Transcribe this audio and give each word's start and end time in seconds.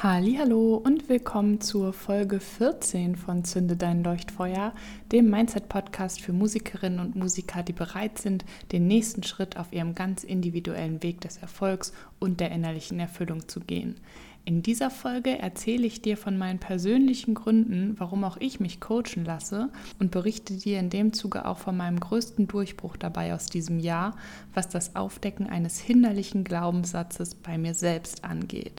Hallo 0.00 0.76
und 0.76 1.08
willkommen 1.08 1.60
zur 1.60 1.92
Folge 1.92 2.38
14 2.38 3.16
von 3.16 3.42
Zünde 3.42 3.74
dein 3.76 4.04
Leuchtfeuer, 4.04 4.72
dem 5.10 5.28
Mindset 5.28 5.68
Podcast 5.68 6.20
für 6.20 6.32
Musikerinnen 6.32 7.00
und 7.00 7.16
Musiker, 7.16 7.64
die 7.64 7.72
bereit 7.72 8.16
sind, 8.18 8.44
den 8.70 8.86
nächsten 8.86 9.24
Schritt 9.24 9.56
auf 9.56 9.72
ihrem 9.72 9.96
ganz 9.96 10.22
individuellen 10.22 11.02
Weg 11.02 11.20
des 11.22 11.38
Erfolgs 11.38 11.92
und 12.20 12.38
der 12.38 12.52
innerlichen 12.52 13.00
Erfüllung 13.00 13.48
zu 13.48 13.58
gehen. 13.58 13.96
In 14.44 14.62
dieser 14.62 14.90
Folge 14.90 15.36
erzähle 15.36 15.88
ich 15.88 16.00
dir 16.00 16.16
von 16.16 16.38
meinen 16.38 16.60
persönlichen 16.60 17.34
Gründen, 17.34 17.96
warum 17.98 18.22
auch 18.22 18.36
ich 18.36 18.60
mich 18.60 18.78
coachen 18.78 19.24
lasse 19.24 19.68
und 19.98 20.12
berichte 20.12 20.54
dir 20.54 20.78
in 20.78 20.90
dem 20.90 21.12
Zuge 21.12 21.44
auch 21.44 21.58
von 21.58 21.76
meinem 21.76 21.98
größten 21.98 22.46
Durchbruch 22.46 22.96
dabei 22.96 23.34
aus 23.34 23.46
diesem 23.46 23.80
Jahr, 23.80 24.14
was 24.54 24.68
das 24.68 24.94
Aufdecken 24.94 25.48
eines 25.48 25.80
hinderlichen 25.80 26.44
Glaubenssatzes 26.44 27.34
bei 27.34 27.58
mir 27.58 27.74
selbst 27.74 28.24
angeht. 28.24 28.78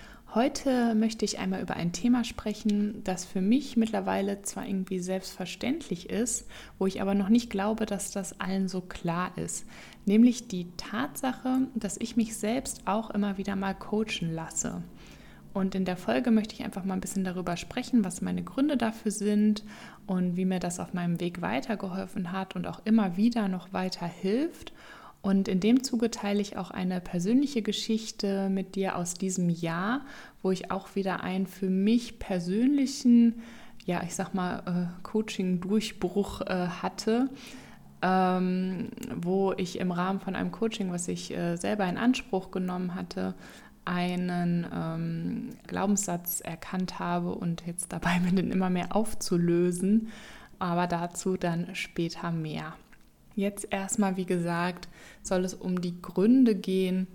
Heute 0.33 0.95
möchte 0.95 1.25
ich 1.25 1.39
einmal 1.39 1.61
über 1.61 1.75
ein 1.75 1.91
Thema 1.91 2.23
sprechen, 2.23 3.03
das 3.03 3.25
für 3.25 3.41
mich 3.41 3.75
mittlerweile 3.75 4.41
zwar 4.43 4.65
irgendwie 4.65 4.99
selbstverständlich 4.99 6.09
ist, 6.09 6.47
wo 6.79 6.87
ich 6.87 7.01
aber 7.01 7.15
noch 7.15 7.27
nicht 7.27 7.49
glaube, 7.49 7.85
dass 7.85 8.11
das 8.11 8.39
allen 8.39 8.69
so 8.69 8.79
klar 8.79 9.37
ist. 9.37 9.65
Nämlich 10.05 10.47
die 10.47 10.71
Tatsache, 10.77 11.67
dass 11.75 11.97
ich 11.99 12.15
mich 12.15 12.37
selbst 12.37 12.83
auch 12.85 13.09
immer 13.09 13.37
wieder 13.37 13.57
mal 13.57 13.75
coachen 13.75 14.33
lasse. 14.33 14.81
Und 15.53 15.75
in 15.75 15.83
der 15.83 15.97
Folge 15.97 16.31
möchte 16.31 16.53
ich 16.53 16.63
einfach 16.63 16.85
mal 16.85 16.93
ein 16.93 17.01
bisschen 17.01 17.25
darüber 17.25 17.57
sprechen, 17.57 18.05
was 18.05 18.21
meine 18.21 18.41
Gründe 18.41 18.77
dafür 18.77 19.11
sind 19.11 19.65
und 20.07 20.37
wie 20.37 20.45
mir 20.45 20.59
das 20.59 20.79
auf 20.79 20.93
meinem 20.93 21.19
Weg 21.19 21.41
weitergeholfen 21.41 22.31
hat 22.31 22.55
und 22.55 22.67
auch 22.67 22.79
immer 22.85 23.17
wieder 23.17 23.49
noch 23.49 23.73
weiter 23.73 24.07
hilft 24.07 24.71
und 25.21 25.47
in 25.47 25.59
dem 25.59 25.83
Zuge 25.83 26.09
teile 26.09 26.41
ich 26.41 26.57
auch 26.57 26.71
eine 26.71 26.99
persönliche 26.99 27.61
Geschichte 27.61 28.49
mit 28.49 28.75
dir 28.75 28.95
aus 28.95 29.13
diesem 29.13 29.49
Jahr, 29.49 30.01
wo 30.41 30.51
ich 30.51 30.71
auch 30.71 30.95
wieder 30.95 31.21
einen 31.21 31.45
für 31.45 31.69
mich 31.69 32.17
persönlichen, 32.17 33.41
ja, 33.85 34.01
ich 34.03 34.15
sag 34.15 34.33
mal, 34.33 34.63
äh, 34.65 35.03
Coaching-Durchbruch 35.03 36.41
äh, 36.41 36.67
hatte, 36.81 37.29
ähm, 38.01 38.89
wo 39.15 39.53
ich 39.53 39.79
im 39.79 39.91
Rahmen 39.91 40.19
von 40.19 40.35
einem 40.35 40.51
Coaching, 40.51 40.91
was 40.91 41.07
ich 41.07 41.35
äh, 41.37 41.55
selber 41.55 41.87
in 41.87 41.97
Anspruch 41.97 42.49
genommen 42.49 42.95
hatte, 42.95 43.35
einen 43.85 44.65
ähm, 44.73 45.49
Glaubenssatz 45.67 46.41
erkannt 46.41 46.97
habe 46.97 47.35
und 47.35 47.63
jetzt 47.67 47.93
dabei 47.93 48.19
bin, 48.23 48.37
den 48.37 48.51
immer 48.51 48.71
mehr 48.71 48.95
aufzulösen. 48.95 50.09
Aber 50.57 50.87
dazu 50.87 51.37
dann 51.37 51.75
später 51.75 52.31
mehr. 52.31 52.73
Jetzt 53.35 53.67
erstmal, 53.71 54.17
wie 54.17 54.25
gesagt, 54.25 54.87
soll 55.23 55.45
es 55.45 55.53
um 55.53 55.81
die 55.81 56.01
Gründe 56.01 56.55
gehen, 56.55 57.07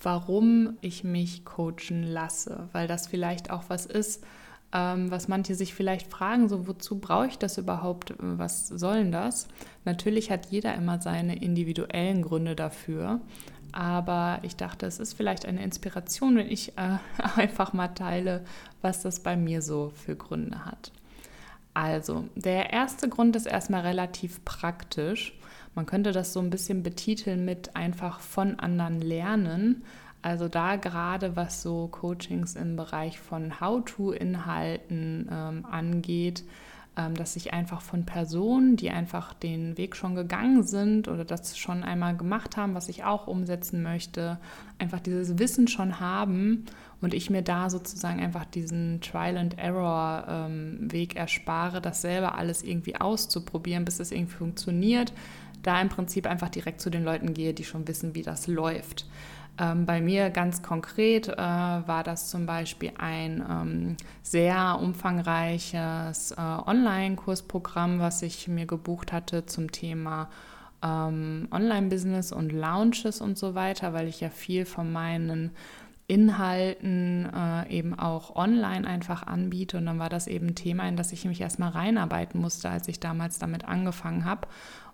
warum 0.00 0.76
ich 0.80 1.04
mich 1.04 1.44
coachen 1.44 2.02
lasse, 2.02 2.68
weil 2.72 2.86
das 2.86 3.06
vielleicht 3.06 3.50
auch 3.50 3.64
was 3.68 3.86
ist, 3.86 4.24
ähm, 4.72 5.10
was 5.10 5.28
manche 5.28 5.54
sich 5.54 5.74
vielleicht 5.74 6.10
fragen, 6.12 6.48
so 6.48 6.66
wozu 6.66 6.98
brauche 6.98 7.28
ich 7.28 7.38
das 7.38 7.58
überhaupt, 7.58 8.14
was 8.18 8.68
sollen 8.68 9.12
das? 9.12 9.48
Natürlich 9.84 10.30
hat 10.30 10.46
jeder 10.46 10.74
immer 10.74 11.00
seine 11.00 11.36
individuellen 11.36 12.22
Gründe 12.22 12.56
dafür, 12.56 13.20
aber 13.72 14.38
ich 14.42 14.56
dachte, 14.56 14.86
es 14.86 14.98
ist 14.98 15.14
vielleicht 15.14 15.46
eine 15.46 15.62
Inspiration, 15.62 16.36
wenn 16.36 16.50
ich 16.50 16.76
äh, 16.76 16.98
einfach 17.36 17.72
mal 17.72 17.88
teile, 17.88 18.44
was 18.82 19.02
das 19.02 19.20
bei 19.20 19.36
mir 19.36 19.62
so 19.62 19.92
für 19.94 20.16
Gründe 20.16 20.64
hat. 20.64 20.92
Also, 21.74 22.24
der 22.34 22.72
erste 22.72 23.08
Grund 23.08 23.36
ist 23.36 23.46
erstmal 23.46 23.82
relativ 23.82 24.42
praktisch 24.46 25.38
man 25.76 25.86
könnte 25.86 26.10
das 26.10 26.32
so 26.32 26.40
ein 26.40 26.50
bisschen 26.50 26.82
betiteln 26.82 27.44
mit 27.44 27.76
einfach 27.76 28.18
von 28.18 28.58
anderen 28.58 29.00
lernen. 29.00 29.84
Also 30.22 30.48
da 30.48 30.74
gerade 30.76 31.36
was 31.36 31.62
so 31.62 31.88
Coachings 31.88 32.56
im 32.56 32.74
Bereich 32.74 33.20
von 33.20 33.60
How-to-Inhalten 33.60 35.28
ähm, 35.30 35.66
angeht, 35.66 36.42
ähm, 36.96 37.14
dass 37.14 37.36
ich 37.36 37.52
einfach 37.52 37.82
von 37.82 38.06
Personen, 38.06 38.76
die 38.76 38.88
einfach 38.88 39.34
den 39.34 39.76
Weg 39.76 39.96
schon 39.96 40.14
gegangen 40.14 40.62
sind 40.62 41.08
oder 41.08 41.26
das 41.26 41.58
schon 41.58 41.82
einmal 41.82 42.16
gemacht 42.16 42.56
haben, 42.56 42.74
was 42.74 42.88
ich 42.88 43.04
auch 43.04 43.26
umsetzen 43.26 43.82
möchte, 43.82 44.38
einfach 44.78 45.00
dieses 45.00 45.38
Wissen 45.38 45.68
schon 45.68 46.00
haben 46.00 46.64
und 47.02 47.12
ich 47.12 47.28
mir 47.28 47.42
da 47.42 47.68
sozusagen 47.68 48.18
einfach 48.18 48.46
diesen 48.46 49.02
Trial-and-Error-Weg 49.02 51.14
ähm, 51.14 51.20
erspare, 51.20 51.82
das 51.82 52.00
selber 52.00 52.36
alles 52.36 52.62
irgendwie 52.62 52.96
auszuprobieren, 52.96 53.84
bis 53.84 54.00
es 54.00 54.10
irgendwie 54.10 54.36
funktioniert 54.36 55.12
da 55.66 55.80
im 55.80 55.88
Prinzip 55.88 56.26
einfach 56.26 56.48
direkt 56.48 56.80
zu 56.80 56.90
den 56.90 57.04
Leuten 57.04 57.34
gehe, 57.34 57.54
die 57.54 57.64
schon 57.64 57.86
wissen, 57.88 58.14
wie 58.14 58.22
das 58.22 58.46
läuft. 58.46 59.06
Ähm, 59.58 59.86
bei 59.86 60.00
mir 60.00 60.30
ganz 60.30 60.62
konkret 60.62 61.28
äh, 61.28 61.36
war 61.36 62.02
das 62.02 62.28
zum 62.28 62.44
Beispiel 62.46 62.92
ein 62.98 63.44
ähm, 63.48 63.96
sehr 64.22 64.78
umfangreiches 64.80 66.32
äh, 66.32 66.40
Online-Kursprogramm, 66.40 67.98
was 67.98 68.22
ich 68.22 68.48
mir 68.48 68.66
gebucht 68.66 69.12
hatte 69.12 69.46
zum 69.46 69.72
Thema 69.72 70.28
ähm, 70.82 71.48
Online-Business 71.50 72.32
und 72.32 72.52
Launches 72.52 73.20
und 73.20 73.38
so 73.38 73.54
weiter, 73.54 73.94
weil 73.94 74.08
ich 74.08 74.20
ja 74.20 74.28
viel 74.28 74.66
von 74.66 74.92
meinen 74.92 75.52
Inhalten 76.08 77.28
äh, 77.34 77.68
eben 77.70 77.98
auch 77.98 78.36
online 78.36 78.86
einfach 78.86 79.26
anbiete. 79.26 79.78
Und 79.78 79.86
dann 79.86 79.98
war 79.98 80.08
das 80.08 80.28
eben 80.28 80.48
ein 80.48 80.54
Thema, 80.54 80.88
in 80.88 80.96
das 80.96 81.12
ich 81.12 81.24
mich 81.24 81.40
erstmal 81.40 81.70
reinarbeiten 81.70 82.40
musste, 82.40 82.68
als 82.68 82.86
ich 82.88 83.00
damals 83.00 83.38
damit 83.38 83.64
angefangen 83.64 84.24
habe. 84.24 84.46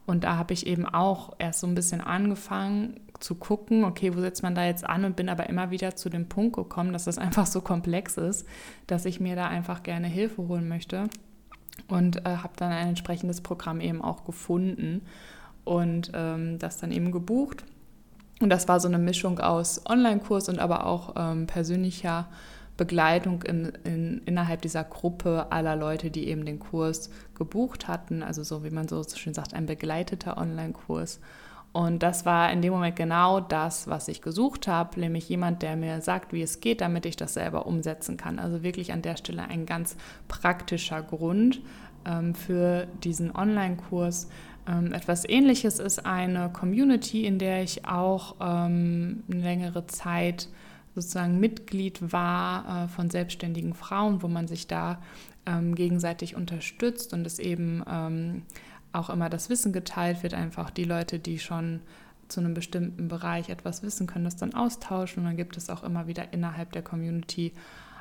Und 0.07 0.25
da 0.25 0.37
habe 0.37 0.53
ich 0.53 0.67
eben 0.67 0.87
auch 0.87 1.35
erst 1.39 1.61
so 1.61 1.67
ein 1.67 1.75
bisschen 1.75 2.01
angefangen 2.01 3.01
zu 3.21 3.37
gucken, 3.37 3.85
okay, 3.85 4.15
wo 4.17 4.21
setzt 4.21 4.43
man 4.43 4.55
da 4.55 4.65
jetzt 4.65 4.85
an 4.85 5.05
und 5.05 5.15
bin 5.15 5.29
aber 5.29 5.49
immer 5.49 5.71
wieder 5.71 5.95
zu 5.95 6.09
dem 6.09 6.29
Punkt 6.29 6.57
gekommen, 6.57 6.93
dass 6.93 7.05
das 7.05 7.19
einfach 7.19 7.47
so 7.47 7.61
komplex 7.61 8.17
ist, 8.17 8.47
dass 8.87 9.05
ich 9.05 9.21
mir 9.21 9.37
da 9.37 9.47
einfach 9.47 9.83
gerne 9.83 10.09
Hilfe 10.09 10.49
holen 10.49 10.69
möchte. 10.69 11.09
Und 11.89 12.27
äh, 12.27 12.37
habe 12.37 12.53
dann 12.57 12.71
ein 12.73 12.89
entsprechendes 12.89 13.41
Programm 13.41 13.81
eben 13.81 14.03
auch 14.03 14.25
gefunden 14.25 15.03
und 15.65 16.11
ähm, 16.15 16.59
das 16.59 16.79
dann 16.79 16.93
eben 16.93 17.13
gebucht. 17.13 17.65
Und 18.41 18.51
das 18.51 18.69
war 18.69 18.81
so 18.81 18.89
eine 18.89 18.99
Mischung 18.99 19.39
aus 19.39 19.87
Online-Kurs 19.87 20.49
und 20.49 20.59
aber 20.59 20.87
auch 20.87 21.15
ähm, 21.17 21.47
persönlicher 21.47 22.29
Begleitung 22.77 23.43
in, 23.43 23.73
in, 23.85 24.23
innerhalb 24.25 24.63
dieser 24.63 24.85
Gruppe 24.85 25.47
aller 25.51 25.77
Leute, 25.77 26.11
die 26.11 26.29
eben 26.29 26.45
den 26.45 26.59
Kurs 26.59 27.11
gebucht 27.35 27.89
hatten. 27.89 28.23
Also 28.23 28.43
so 28.43 28.65
wie 28.65 28.71
man 28.71 28.89
so 28.89 29.03
schön 29.05 29.35
sagt, 29.35 29.55
ein 29.55 29.67
begleiteter 29.67 30.39
Online-Kurs. 30.39 31.21
Und 31.73 32.03
das 32.03 32.27
war 32.27 32.53
in 32.53 32.61
dem 32.61 32.73
Moment 32.73 32.97
genau 32.97 33.41
das, 33.41 33.89
was 33.89 34.09
ich 34.09 34.21
gesucht 34.21 34.69
habe, 34.69 35.01
nämlich 35.01 35.29
jemand, 35.31 35.63
der 35.63 35.75
mir 35.75 36.03
sagt, 36.03 36.35
wie 36.35 36.43
es 36.43 36.61
geht, 36.61 36.83
damit 36.83 37.07
ich 37.07 37.17
das 37.17 37.35
selber 37.35 37.67
umsetzen 37.67 38.19
kann. 38.19 38.39
Also 38.39 38.63
wirklich 38.63 38.93
an 38.93 39.01
der 39.01 39.17
Stelle 39.17 39.45
ein 39.45 39.65
ganz 39.65 39.97
praktischer 40.29 41.03
Grund 41.03 41.63
ähm, 42.05 42.35
für 42.35 42.87
diesen 43.03 43.35
Online-Kurs. 43.35 44.29
Ähm, 44.69 44.93
etwas 44.93 45.27
Ähnliches 45.27 45.79
ist 45.79 46.05
eine 46.05 46.51
Community, 46.51 47.25
in 47.25 47.39
der 47.39 47.63
ich 47.63 47.87
auch 47.87 48.37
ähm, 48.41 49.25
eine 49.31 49.41
längere 49.41 49.87
Zeit 49.87 50.49
sozusagen 50.95 51.41
Mitglied 51.41 52.13
war 52.13 52.85
äh, 52.85 52.89
von 52.89 53.11
selbstständigen 53.11 53.75
Frauen, 53.75 54.23
wo 54.23 54.29
man 54.29 54.49
sich 54.49 54.67
da 54.67 55.01
ähm, 55.47 55.75
gegenseitig 55.75 56.37
unterstützt 56.37 57.13
und 57.13 57.27
es 57.27 57.39
eben 57.39 57.83
ähm, 57.89 58.43
auch 58.93 59.11
immer 59.11 59.31
das 59.31 59.49
Wissen 59.49 59.73
geteilt 59.73 60.23
wird, 60.23 60.35
einfach 60.35 60.71
die 60.71 60.85
Leute, 60.85 61.19
die 61.19 61.39
schon 61.39 61.81
zu 62.29 62.41
einem 62.41 62.55
bestimmten 62.55 63.09
Bereich 63.09 63.49
etwas 63.49 63.83
wissen, 63.83 64.07
können 64.07 64.25
das 64.25 64.37
dann 64.37 64.55
austauschen 64.55 65.23
und 65.23 65.27
dann 65.27 65.37
gibt 65.37 65.57
es 65.57 65.71
auch 65.71 65.83
immer 65.83 66.07
wieder 66.07 66.33
innerhalb 66.33 66.73
der 66.73 66.83
Community 66.83 67.53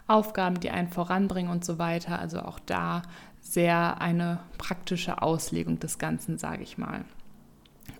Aufgaben, 0.08 0.60
die 0.60 0.72
einen 0.72 0.90
voranbringen 0.90 1.52
und 1.52 1.64
so 1.64 1.80
weiter. 1.80 2.20
Also 2.20 2.42
auch 2.42 2.60
da 2.60 3.02
sehr 3.40 4.02
eine 4.02 4.40
praktische 4.58 5.22
Auslegung 5.22 5.80
des 5.80 6.00
Ganzen, 6.00 6.38
sage 6.38 6.64
ich 6.64 6.78
mal. 6.78 7.06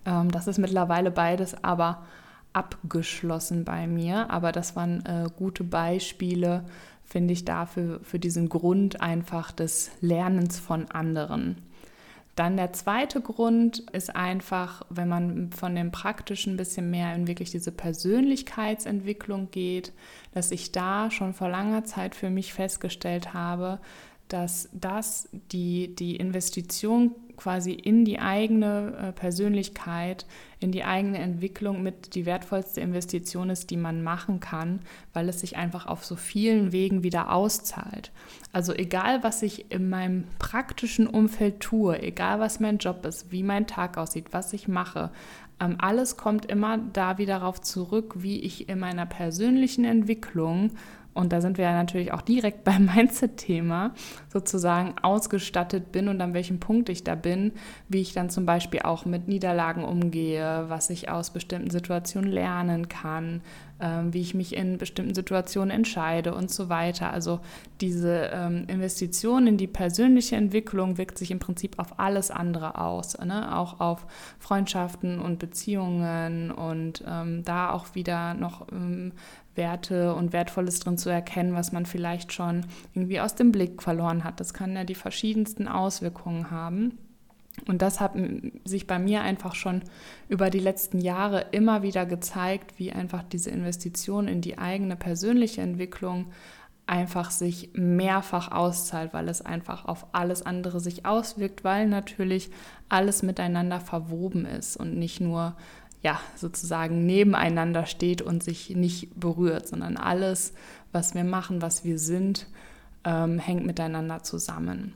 Ähm, 0.04 0.30
das 0.30 0.46
ist 0.46 0.58
mittlerweile 0.58 1.10
beides 1.10 1.62
aber 1.64 2.02
abgeschlossen 2.52 3.64
bei 3.64 3.86
mir, 3.86 4.30
aber 4.30 4.52
das 4.52 4.76
waren 4.76 5.04
äh, 5.06 5.28
gute 5.36 5.64
Beispiele, 5.64 6.64
finde 7.04 7.32
ich, 7.32 7.44
dafür, 7.44 8.00
für 8.02 8.18
diesen 8.18 8.48
Grund 8.48 9.00
einfach 9.00 9.52
des 9.52 9.90
Lernens 10.00 10.58
von 10.58 10.90
anderen. 10.90 11.56
Dann 12.34 12.56
der 12.56 12.72
zweite 12.72 13.20
Grund 13.20 13.80
ist 13.92 14.16
einfach, 14.16 14.86
wenn 14.88 15.08
man 15.08 15.50
von 15.52 15.74
dem 15.74 15.90
Praktischen 15.90 16.54
ein 16.54 16.56
bisschen 16.56 16.90
mehr 16.90 17.14
in 17.14 17.26
wirklich 17.26 17.50
diese 17.50 17.72
Persönlichkeitsentwicklung 17.72 19.50
geht, 19.50 19.92
dass 20.32 20.50
ich 20.50 20.72
da 20.72 21.10
schon 21.10 21.34
vor 21.34 21.50
langer 21.50 21.84
Zeit 21.84 22.14
für 22.14 22.30
mich 22.30 22.54
festgestellt 22.54 23.34
habe, 23.34 23.80
dass 24.28 24.70
das 24.72 25.28
die, 25.52 25.94
die 25.94 26.16
Investition 26.16 27.14
quasi 27.42 27.72
in 27.72 28.04
die 28.04 28.20
eigene 28.20 28.94
äh, 28.96 29.12
Persönlichkeit, 29.12 30.26
in 30.60 30.70
die 30.70 30.84
eigene 30.84 31.18
Entwicklung 31.18 31.82
mit 31.82 32.14
die 32.14 32.24
wertvollste 32.24 32.80
Investition 32.80 33.50
ist, 33.50 33.70
die 33.70 33.76
man 33.76 34.04
machen 34.04 34.38
kann, 34.38 34.78
weil 35.12 35.28
es 35.28 35.40
sich 35.40 35.56
einfach 35.56 35.86
auf 35.86 36.04
so 36.04 36.14
vielen 36.14 36.70
Wegen 36.70 37.02
wieder 37.02 37.32
auszahlt. 37.32 38.12
Also 38.52 38.72
egal, 38.72 39.24
was 39.24 39.42
ich 39.42 39.72
in 39.72 39.90
meinem 39.90 40.24
praktischen 40.38 41.08
Umfeld 41.08 41.58
tue, 41.58 42.00
egal 42.00 42.38
was 42.38 42.60
mein 42.60 42.78
Job 42.78 43.04
ist, 43.04 43.32
wie 43.32 43.42
mein 43.42 43.66
Tag 43.66 43.98
aussieht, 43.98 44.26
was 44.30 44.52
ich 44.52 44.68
mache, 44.68 45.10
ähm, 45.58 45.76
alles 45.78 46.16
kommt 46.16 46.46
immer 46.46 46.78
da 46.78 47.18
wieder 47.18 47.40
darauf 47.40 47.60
zurück, 47.60 48.14
wie 48.18 48.40
ich 48.40 48.68
in 48.68 48.78
meiner 48.78 49.06
persönlichen 49.06 49.84
Entwicklung 49.84 50.70
und 51.14 51.32
da 51.32 51.40
sind 51.40 51.58
wir 51.58 51.66
ja 51.66 51.72
natürlich 51.72 52.12
auch 52.12 52.22
direkt 52.22 52.64
beim 52.64 52.86
Mindset-Thema, 52.86 53.92
sozusagen 54.28 54.94
ausgestattet 55.02 55.92
bin 55.92 56.08
und 56.08 56.20
an 56.20 56.34
welchem 56.34 56.60
Punkt 56.60 56.88
ich 56.88 57.04
da 57.04 57.14
bin, 57.14 57.52
wie 57.88 58.00
ich 58.00 58.12
dann 58.12 58.30
zum 58.30 58.46
Beispiel 58.46 58.80
auch 58.82 59.04
mit 59.04 59.28
Niederlagen 59.28 59.84
umgehe, 59.84 60.64
was 60.68 60.90
ich 60.90 61.08
aus 61.10 61.30
bestimmten 61.30 61.70
Situationen 61.70 62.30
lernen 62.30 62.88
kann, 62.88 63.42
wie 64.10 64.20
ich 64.20 64.34
mich 64.34 64.56
in 64.56 64.78
bestimmten 64.78 65.14
Situationen 65.14 65.70
entscheide 65.70 66.34
und 66.34 66.50
so 66.50 66.68
weiter. 66.68 67.12
Also 67.12 67.40
diese 67.80 68.30
ähm, 68.32 68.64
Investition 68.68 69.46
in 69.46 69.56
die 69.56 69.66
persönliche 69.66 70.36
Entwicklung 70.36 70.98
wirkt 70.98 71.18
sich 71.18 71.30
im 71.30 71.38
Prinzip 71.38 71.78
auf 71.78 71.98
alles 71.98 72.30
andere 72.30 72.78
aus, 72.78 73.18
ne? 73.18 73.56
auch 73.56 73.80
auf 73.80 74.06
Freundschaften 74.38 75.18
und 75.18 75.38
Beziehungen 75.38 76.50
und 76.50 77.04
ähm, 77.06 77.42
da 77.44 77.70
auch 77.70 77.94
wieder 77.94 78.34
noch 78.34 78.68
ähm, 78.72 79.12
Werte 79.54 80.14
und 80.14 80.32
Wertvolles 80.32 80.80
drin 80.80 80.96
zu 80.96 81.10
erkennen, 81.10 81.54
was 81.54 81.72
man 81.72 81.86
vielleicht 81.86 82.32
schon 82.32 82.64
irgendwie 82.94 83.20
aus 83.20 83.34
dem 83.34 83.52
Blick 83.52 83.82
verloren 83.82 84.24
hat. 84.24 84.40
Das 84.40 84.54
kann 84.54 84.74
ja 84.74 84.84
die 84.84 84.94
verschiedensten 84.94 85.68
Auswirkungen 85.68 86.50
haben. 86.50 86.98
Und 87.66 87.82
das 87.82 88.00
hat 88.00 88.12
sich 88.64 88.86
bei 88.86 88.98
mir 88.98 89.22
einfach 89.22 89.54
schon 89.54 89.82
über 90.28 90.50
die 90.50 90.58
letzten 90.58 90.98
Jahre 90.98 91.46
immer 91.52 91.82
wieder 91.82 92.06
gezeigt, 92.06 92.78
wie 92.78 92.92
einfach 92.92 93.22
diese 93.22 93.50
Investition 93.50 94.28
in 94.28 94.40
die 94.40 94.58
eigene 94.58 94.96
persönliche 94.96 95.60
Entwicklung 95.60 96.26
einfach 96.86 97.30
sich 97.30 97.70
mehrfach 97.74 98.50
auszahlt, 98.50 99.14
weil 99.14 99.28
es 99.28 99.40
einfach 99.40 99.84
auf 99.84 100.06
alles 100.12 100.42
andere 100.42 100.80
sich 100.80 101.06
auswirkt, 101.06 101.62
weil 101.64 101.86
natürlich 101.86 102.50
alles 102.88 103.22
miteinander 103.22 103.80
verwoben 103.80 104.44
ist 104.44 104.76
und 104.76 104.96
nicht 104.96 105.20
nur 105.20 105.56
ja, 106.02 106.20
sozusagen 106.34 107.06
nebeneinander 107.06 107.86
steht 107.86 108.22
und 108.22 108.42
sich 108.42 108.70
nicht 108.70 109.18
berührt, 109.18 109.68
sondern 109.68 109.96
alles, 109.96 110.52
was 110.90 111.14
wir 111.14 111.22
machen, 111.22 111.62
was 111.62 111.84
wir 111.84 111.98
sind, 111.98 112.48
ähm, 113.04 113.38
hängt 113.38 113.64
miteinander 113.64 114.22
zusammen. 114.24 114.94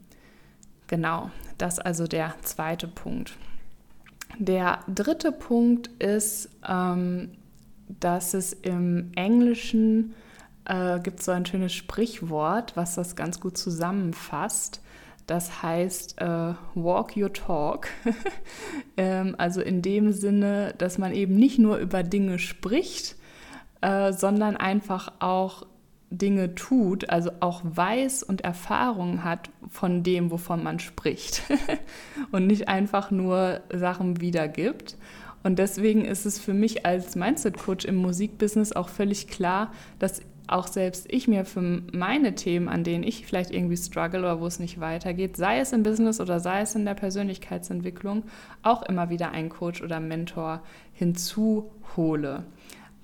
Genau, 0.87 1.31
das 1.59 1.79
also 1.79 2.07
der 2.07 2.35
zweite 2.43 2.89
Punkt. 2.89 3.37
Der 4.39 4.81
dritte 4.87 5.33
Punkt 5.33 5.89
ist, 6.03 6.51
ähm, 6.69 7.31
dass 7.89 8.35
es 8.35 8.53
im 8.53 9.13
Englischen 9.15 10.15
äh, 10.65 11.01
gibt 11.01 11.23
so 11.23 11.33
ein 11.33 11.47
schönes 11.47 11.73
Sprichwort, 11.73 12.77
was 12.77 12.97
das 12.97 13.17
ganz 13.17 13.41
gut 13.41 13.57
zusammenfasst. 13.57 14.83
Das 15.27 15.63
heißt 15.63 16.21
äh, 16.21 16.55
Walk 16.75 17.17
Your 17.17 17.33
Talk. 17.33 17.89
ähm, 18.97 19.35
also 19.39 19.61
in 19.61 19.83
dem 19.83 20.13
Sinne, 20.13 20.75
dass 20.79 20.99
man 20.99 21.13
eben 21.13 21.35
nicht 21.37 21.59
nur 21.59 21.79
über 21.79 22.03
Dinge 22.03 22.39
spricht, 22.39 23.17
äh, 23.81 24.13
sondern 24.13 24.57
einfach 24.57 25.13
auch 25.19 25.67
Dinge 26.19 26.55
tut, 26.55 27.11
also 27.11 27.31
auch 27.41 27.63
weiß 27.65 28.23
und 28.23 28.43
Erfahrung 28.43 29.25
hat 29.25 29.51
von 29.69 30.03
dem, 30.03 30.31
wovon 30.31 30.63
man 30.63 30.79
spricht 30.79 31.43
und 32.33 32.47
nicht 32.47 32.69
einfach 32.69 33.11
nur 33.11 33.61
Sachen 33.73 34.21
wiedergibt. 34.21 34.97
Und 35.43 35.59
deswegen 35.59 36.05
ist 36.05 36.27
es 36.27 36.41
für 36.41 36.55
mich 36.55 36.87
als 36.87 37.15
Mindset-Coach 37.15 37.85
im 37.85 37.97
Musikbusiness 37.97 38.73
auch 38.73 38.89
völlig 38.89 39.29
klar, 39.29 39.73
dass 39.99 40.21
auch 40.49 40.67
selbst 40.67 41.07
ich 41.09 41.29
mir 41.29 41.45
für 41.45 41.61
meine 41.61 42.35
Themen, 42.35 42.69
an 42.69 42.85
denen 42.85 43.05
ich 43.05 43.27
vielleicht 43.27 43.51
irgendwie 43.51 43.77
struggle 43.77 44.21
oder 44.21 44.41
wo 44.41 44.47
es 44.47 44.59
nicht 44.59 44.81
weitergeht, 44.81 45.37
sei 45.37 45.59
es 45.59 45.73
im 45.73 45.83
Business 45.83 46.21
oder 46.21 46.41
sei 46.41 46.61
es 46.61 46.75
in 46.75 46.85
der 46.85 46.95
Persönlichkeitsentwicklung, 46.95 48.25
auch 48.63 48.83
immer 48.83 49.11
wieder 49.11 49.33
einen 49.33 49.49
Coach 49.49 49.83
oder 49.83 50.01
Mentor 50.01 50.63
hinzuhole. 50.93 52.45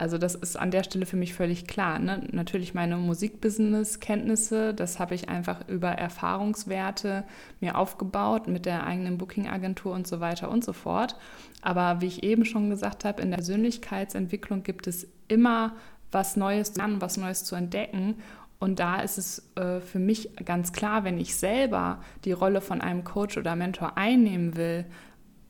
Also 0.03 0.19
das 0.19 0.35
ist 0.35 0.57
an 0.57 0.73
der 0.73 0.83
Stelle 0.83 1.07
für 1.07 1.17
mich 1.17 1.33
völlig 1.33 1.69
klar. 1.69 2.01
Ne? 2.01 2.27
Natürlich 2.33 2.75
meine 2.75 2.97
Musikbusiness-Kenntnisse, 2.97 4.75
das 4.75 4.99
habe 4.99 5.15
ich 5.15 5.29
einfach 5.29 5.69
über 5.69 5.91
Erfahrungswerte 5.91 7.23
mir 7.61 7.79
aufgebaut 7.79 8.49
mit 8.49 8.67
der 8.67 8.85
eigenen 8.85 9.17
Booking-Agentur 9.17 9.93
und 9.95 10.09
so 10.09 10.19
weiter 10.19 10.51
und 10.51 10.65
so 10.65 10.73
fort. 10.73 11.15
Aber 11.61 12.01
wie 12.01 12.07
ich 12.07 12.25
eben 12.25 12.45
schon 12.45 12.69
gesagt 12.69 13.05
habe, 13.05 13.23
in 13.23 13.31
der 13.31 13.37
Persönlichkeitsentwicklung 13.37 14.65
gibt 14.65 14.89
es 14.89 15.07
immer 15.29 15.77
was 16.11 16.35
Neues 16.35 16.73
zu 16.73 16.81
lernen, 16.81 17.01
was 17.01 17.17
Neues 17.17 17.45
zu 17.45 17.55
entdecken. 17.55 18.17
Und 18.59 18.81
da 18.81 19.03
ist 19.03 19.19
es 19.19 19.53
äh, 19.55 19.79
für 19.79 20.01
mich 20.01 20.35
ganz 20.45 20.73
klar, 20.73 21.05
wenn 21.05 21.19
ich 21.19 21.37
selber 21.37 22.01
die 22.25 22.33
Rolle 22.33 22.61
von 22.61 22.81
einem 22.81 23.05
Coach 23.05 23.39
oder 23.39 23.55
Mentor 23.55 23.97
einnehmen 23.97 24.57
will, 24.57 24.85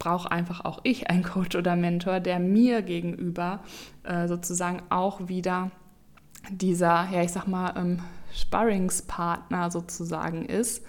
brauche 0.02 0.32
einfach 0.32 0.64
auch 0.64 0.80
ich 0.82 1.08
einen 1.08 1.22
Coach 1.22 1.54
oder 1.54 1.76
Mentor, 1.76 2.18
der 2.18 2.40
mir 2.40 2.82
gegenüber 2.82 3.60
äh, 4.02 4.26
sozusagen 4.26 4.82
auch 4.90 5.28
wieder 5.28 5.70
dieser, 6.50 7.08
ja, 7.12 7.22
ich 7.22 7.30
sag 7.30 7.46
mal, 7.46 7.72
ähm, 7.76 8.00
Sparringspartner 8.34 9.70
sozusagen 9.70 10.44
ist 10.44 10.84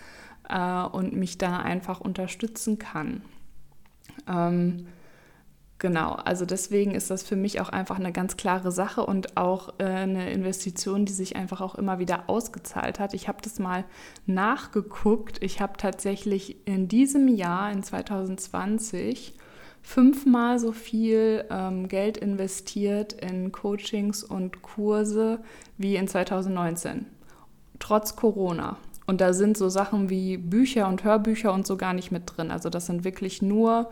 äh, 0.49 0.81
und 0.85 1.13
mich 1.13 1.37
da 1.37 1.59
einfach 1.59 2.01
unterstützen 2.01 2.79
kann. 2.79 3.21
Ähm, 4.27 4.87
Genau, 5.79 6.13
also 6.13 6.45
deswegen 6.45 6.91
ist 6.91 7.09
das 7.09 7.23
für 7.23 7.35
mich 7.35 7.59
auch 7.59 7.69
einfach 7.69 7.99
eine 7.99 8.13
ganz 8.13 8.37
klare 8.37 8.71
Sache 8.71 9.05
und 9.05 9.35
auch 9.35 9.73
äh, 9.79 9.83
eine 9.83 10.31
Investition, 10.31 11.05
die 11.05 11.11
sich 11.11 11.35
einfach 11.35 11.59
auch 11.59 11.75
immer 11.75 11.99
wieder 11.99 12.29
ausgezahlt 12.29 12.99
hat. 12.99 13.13
Ich 13.13 13.27
habe 13.27 13.39
das 13.41 13.59
mal 13.59 13.83
nachgeguckt. 14.25 15.43
Ich 15.43 15.59
habe 15.59 15.73
tatsächlich 15.77 16.65
in 16.67 16.87
diesem 16.87 17.27
Jahr, 17.27 17.69
in 17.71 17.83
2020, 17.83 19.33
fünfmal 19.81 20.57
so 20.59 20.71
viel 20.71 21.43
ähm, 21.51 21.89
Geld 21.89 22.17
investiert 22.17 23.13
in 23.13 23.51
Coachings 23.51 24.23
und 24.23 24.61
Kurse 24.61 25.39
wie 25.77 25.97
in 25.97 26.07
2019, 26.07 27.05
trotz 27.79 28.15
Corona. 28.15 28.77
Und 29.05 29.19
da 29.19 29.33
sind 29.33 29.57
so 29.57 29.67
Sachen 29.67 30.09
wie 30.09 30.37
Bücher 30.37 30.87
und 30.87 31.03
Hörbücher 31.03 31.53
und 31.53 31.67
so 31.67 31.75
gar 31.75 31.93
nicht 31.93 32.11
mit 32.11 32.23
drin. 32.25 32.51
Also 32.51 32.69
das 32.69 32.85
sind 32.85 33.03
wirklich 33.03 33.41
nur 33.41 33.89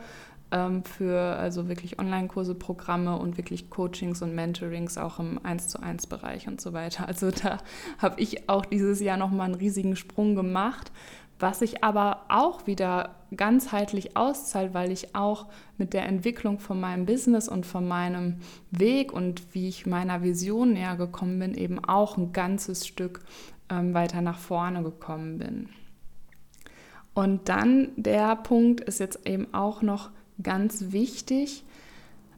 ähm, 0.51 0.83
für 0.83 1.19
also 1.19 1.67
wirklich 1.67 1.99
Online-Kurse, 1.99 2.55
Programme 2.55 3.17
und 3.17 3.37
wirklich 3.37 3.69
Coachings 3.69 4.21
und 4.21 4.35
Mentorings 4.35 4.97
auch 4.97 5.19
im 5.19 5.43
1 5.43 5.69
zu 5.69 5.81
1 5.81 6.07
Bereich 6.07 6.47
und 6.47 6.61
so 6.61 6.73
weiter. 6.73 7.07
Also 7.07 7.31
da 7.31 7.57
habe 7.97 8.19
ich 8.19 8.49
auch 8.49 8.65
dieses 8.65 8.99
Jahr 8.99 9.17
nochmal 9.17 9.47
einen 9.47 9.55
riesigen 9.55 9.95
Sprung 9.95 10.35
gemacht, 10.35 10.91
was 11.39 11.59
sich 11.59 11.83
aber 11.83 12.25
auch 12.29 12.67
wieder 12.67 13.15
ganzheitlich 13.35 14.15
auszahlt, 14.15 14.73
weil 14.73 14.91
ich 14.91 15.15
auch 15.15 15.47
mit 15.77 15.93
der 15.93 16.05
Entwicklung 16.05 16.59
von 16.59 16.79
meinem 16.79 17.05
Business 17.05 17.47
und 17.47 17.65
von 17.65 17.87
meinem 17.87 18.37
Weg 18.69 19.11
und 19.11 19.53
wie 19.53 19.67
ich 19.67 19.85
meiner 19.85 20.21
Vision 20.21 20.73
näher 20.73 20.95
gekommen 20.97 21.39
bin, 21.39 21.53
eben 21.55 21.83
auch 21.83 22.17
ein 22.17 22.31
ganzes 22.33 22.85
Stück 22.85 23.21
ähm, 23.69 23.93
weiter 23.93 24.21
nach 24.21 24.37
vorne 24.37 24.83
gekommen 24.83 25.39
bin. 25.39 25.69
Und 27.13 27.49
dann 27.49 27.89
der 27.95 28.35
Punkt 28.35 28.81
ist 28.81 28.99
jetzt 28.99 29.27
eben 29.27 29.53
auch 29.53 29.81
noch, 29.81 30.11
ganz 30.43 30.91
wichtig, 30.91 31.63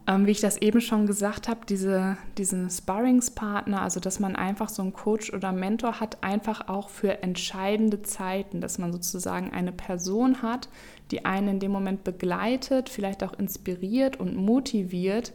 ähm, 0.06 0.26
wie 0.26 0.32
ich 0.32 0.42
das 0.42 0.58
eben 0.58 0.82
schon 0.82 1.08
gesagt 1.08 1.48
habe, 1.48 1.62
diese, 1.68 2.18
diesen 2.38 2.70
Sparringspartner, 2.70 3.82
also 3.82 4.00
dass 4.00 4.20
man 4.20 4.36
einfach 4.36 4.70
so 4.70 4.82
einen 4.82 4.94
Coach 4.94 5.32
oder 5.34 5.52
Mentor 5.52 6.00
hat, 6.00 6.24
einfach 6.24 6.68
auch 6.68 6.90
für 6.90 7.24
entscheidende 7.24 8.02
Zeiten, 8.02 8.60
dass 8.60 8.78
man 8.78 8.92
sozusagen 8.92 9.52
eine 9.52 9.72
Person 9.72 10.42
hat, 10.42 10.68
die 11.12 11.26
einen 11.26 11.48
in 11.48 11.60
dem 11.60 11.72
Moment 11.72 12.04
begleitet, 12.04 12.90
vielleicht 12.90 13.24
auch 13.24 13.34
inspiriert 13.34 14.20
und 14.20 14.36
motiviert, 14.36 15.32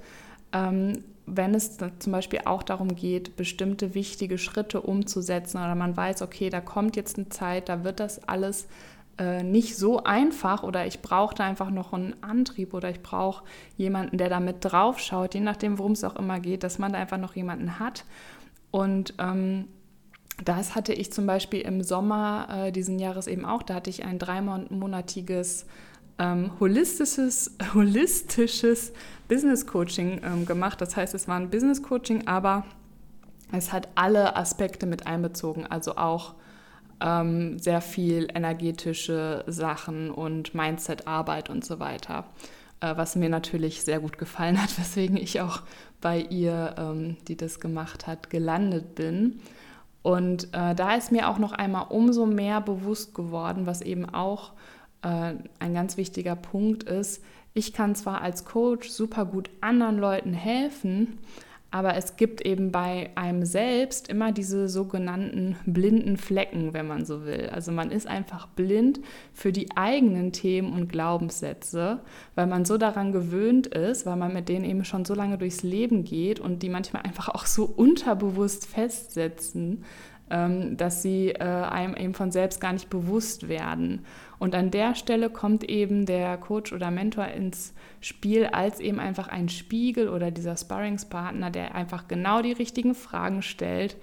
ähm, 0.53 1.05
wenn 1.25 1.55
es 1.55 1.77
zum 1.99 2.13
Beispiel 2.13 2.41
auch 2.47 2.63
darum 2.63 2.95
geht, 2.95 3.37
bestimmte 3.37 3.95
wichtige 3.95 4.39
Schritte 4.39 4.81
umzusetzen 4.81 5.59
oder 5.59 5.75
man 5.75 5.97
weiß, 5.97 6.23
okay, 6.23 6.49
da 6.49 6.61
kommt 6.61 6.97
jetzt 6.97 7.19
eine 7.19 7.29
Zeit, 7.29 7.69
da 7.69 7.85
wird 7.85 8.01
das 8.01 8.27
alles 8.27 8.67
äh, 9.19 9.43
nicht 9.43 9.77
so 9.77 10.05
einfach 10.05 10.63
oder 10.63 10.87
ich 10.87 11.03
brauchte 11.03 11.43
einfach 11.45 11.71
noch 11.71 11.93
einen 11.93 12.23
Antrieb 12.23 12.75
oder 12.75 12.91
ich 12.91 13.03
brauche 13.03 13.45
jemanden, 13.77 14.19
der 14.19 14.29
da 14.29 14.41
mit 14.41 14.57
drauf 14.61 14.99
schaut, 14.99 15.35
je 15.35 15.41
nachdem, 15.41 15.79
worum 15.79 15.93
es 15.93 16.05
auch 16.05 16.17
immer 16.17 16.41
geht, 16.41 16.63
dass 16.63 16.79
man 16.79 16.93
da 16.93 16.99
einfach 16.99 17.19
noch 17.19 17.35
jemanden 17.37 17.79
hat. 17.79 18.05
Und 18.71 19.15
ähm, 19.19 19.67
das 20.45 20.75
hatte 20.75 20.93
ich 20.93 21.13
zum 21.13 21.27
Beispiel 21.27 21.61
im 21.63 21.83
Sommer 21.83 22.49
äh, 22.51 22.73
diesen 22.73 22.99
Jahres 22.99 23.27
eben 23.27 23.45
auch. 23.45 23.63
Da 23.63 23.75
hatte 23.75 23.91
ich 23.91 24.05
ein 24.05 24.19
dreimonatiges 24.19 25.67
ähm, 26.19 26.51
holistisches, 26.61 27.57
holistisches 27.75 28.93
Business 29.29 29.67
Coaching 29.67 30.21
ähm, 30.25 30.47
gemacht. 30.47 30.81
Das 30.81 30.97
heißt, 30.97 31.15
es 31.15 31.29
war 31.29 31.37
ein 31.37 31.51
Business 31.51 31.83
Coaching, 31.83 32.27
aber 32.27 32.65
es 33.53 33.73
hat 33.73 33.89
alle 33.95 34.37
Aspekte 34.37 34.87
mit 34.87 35.07
einbezogen, 35.07 35.67
also 35.67 35.97
auch 35.97 36.35
ähm, 37.01 37.59
sehr 37.59 37.81
viel 37.81 38.29
energetische 38.35 39.45
Sachen 39.47 40.11
und 40.11 40.55
Mindset-Arbeit 40.55 41.51
und 41.51 41.65
so 41.65 41.79
weiter. 41.79 42.25
Äh, 42.81 42.97
was 42.97 43.17
mir 43.17 43.29
natürlich 43.29 43.83
sehr 43.83 44.01
gut 44.01 44.19
gefallen 44.19 44.61
hat, 44.63 44.79
weswegen 44.79 45.17
ich 45.17 45.41
auch 45.41 45.63
bei 46.01 46.21
ihr, 46.21 46.75
ähm, 46.79 47.17
die 47.27 47.37
das 47.37 47.61
gemacht 47.61 48.07
hat, 48.07 48.31
gelandet 48.31 48.95
bin. 48.95 49.41
Und 50.03 50.55
äh, 50.55 50.75
da 50.75 50.95
ist 50.95 51.13
mir 51.13 51.29
auch 51.29 51.39
noch 51.39 51.53
einmal 51.53 51.87
umso 51.89 52.25
mehr 52.25 52.61
bewusst 52.61 53.15
geworden, 53.15 53.67
was 53.67 53.83
eben 53.83 54.09
auch 54.09 54.53
äh, 55.03 55.35
ein 55.59 55.75
ganz 55.75 55.97
wichtiger 55.97 56.37
Punkt 56.37 56.85
ist. 56.85 57.23
Ich 57.53 57.73
kann 57.73 57.95
zwar 57.95 58.23
als 58.23 58.45
Coach 58.45 58.89
super 58.89 59.25
gut 59.25 59.51
anderen 59.61 59.99
Leuten 59.99 60.33
helfen, 60.33 61.19
aber 61.71 61.97
es 61.97 62.17
gibt 62.17 62.41
eben 62.47 62.73
bei 62.73 63.11
einem 63.15 63.45
selbst 63.45 64.09
immer 64.09 64.33
diese 64.33 64.69
sogenannten 64.69 65.57
blinden 65.67 66.17
Flecken, 66.17 66.73
wenn 66.73 66.87
man 66.87 67.05
so 67.05 67.27
will. 67.27 67.51
Also 67.53 67.73
man 67.73 67.91
ist 67.91 68.07
einfach 68.07 68.47
blind 68.49 69.01
für 69.35 69.53
die 69.53 69.77
eigenen 69.77 70.33
Themen 70.33 70.73
und 70.73 70.89
Glaubenssätze, 70.89 72.01
weil 72.35 72.47
man 72.47 72.65
so 72.65 72.79
daran 72.79 73.13
gewöhnt 73.13 73.67
ist, 73.67 74.07
weil 74.07 74.17
man 74.17 74.33
mit 74.33 74.49
denen 74.49 74.65
eben 74.65 74.85
schon 74.87 75.05
so 75.05 75.15
lange 75.15 75.37
durchs 75.37 75.63
Leben 75.63 76.05
geht 76.05 76.41
und 76.41 76.63
die 76.63 76.71
manchmal 76.71 77.03
einfach 77.03 77.29
auch 77.29 77.45
so 77.45 77.65
unterbewusst 77.65 78.67
festsetzen, 78.67 79.85
dass 80.29 81.03
sie 81.03 81.31
äh, 81.31 81.43
einem 81.43 81.95
eben 81.95 82.15
von 82.15 82.31
selbst 82.31 82.61
gar 82.61 82.73
nicht 82.73 82.91
bewusst 82.91 83.49
werden. 83.49 84.05
Und 84.39 84.55
an 84.55 84.71
der 84.71 84.95
Stelle 84.95 85.31
kommt 85.31 85.65
eben 85.65 86.07
der 86.07 86.37
Coach 86.37 86.73
oder 86.73 86.91
Mentor 86.91 87.27
ins 87.29 87.75
Spiel 88.01 88.47
als 88.47 88.79
eben 88.79 89.01
einfach 89.01 89.29
ein 89.29 89.49
Spiegel 89.49 90.09
oder 90.09 90.31
dieser 90.31 90.57
Sparringspartner, 90.57 91.51
der 91.51 91.75
einfach 91.75 92.07
genau 92.07 92.43
die 92.43 92.53
richtigen 92.53 92.95
Fragen 92.95 93.43
stellt 93.43 93.97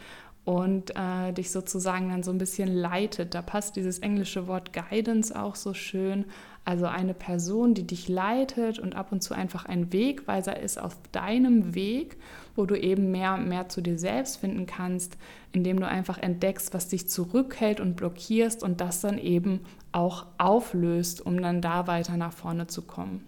und 0.45 0.95
äh, 0.95 1.33
dich 1.33 1.49
sozusagen 1.51 2.09
dann 2.09 2.21
so 2.21 2.31
ein 2.31 2.37
bisschen 2.37 2.73
leitet. 2.73 3.33
Da 3.33 3.41
passt 3.41 3.75
dieses 3.75 3.99
englische 3.99 4.47
Wort 4.47 4.71
Guidance 4.73 5.37
auch 5.37 5.55
so 5.55 5.73
schön. 5.73 6.25
Also 6.63 6.85
eine 6.85 7.15
Person, 7.15 7.73
die 7.73 7.85
dich 7.85 8.07
leitet 8.07 8.79
und 8.79 8.95
ab 8.95 9.11
und 9.11 9.21
zu 9.21 9.33
einfach 9.33 9.65
ein 9.65 9.91
Wegweiser 9.91 10.59
ist 10.59 10.79
auf 10.79 10.95
deinem 11.11 11.73
Weg, 11.75 12.17
wo 12.55 12.65
du 12.65 12.75
eben 12.75 13.11
mehr 13.11 13.33
und 13.33 13.47
mehr 13.47 13.69
zu 13.69 13.81
dir 13.81 13.97
selbst 13.97 14.37
finden 14.37 14.67
kannst, 14.67 15.17
indem 15.51 15.79
du 15.79 15.87
einfach 15.87 16.19
entdeckst, 16.19 16.73
was 16.73 16.87
dich 16.87 17.09
zurückhält 17.09 17.79
und 17.79 17.95
blockierst 17.95 18.63
und 18.63 18.81
das 18.81 19.01
dann 19.01 19.17
eben 19.17 19.61
auch 19.91 20.27
auflöst, 20.37 21.25
um 21.25 21.41
dann 21.41 21.61
da 21.61 21.87
weiter 21.87 22.17
nach 22.17 22.33
vorne 22.33 22.67
zu 22.67 22.83
kommen. 22.83 23.23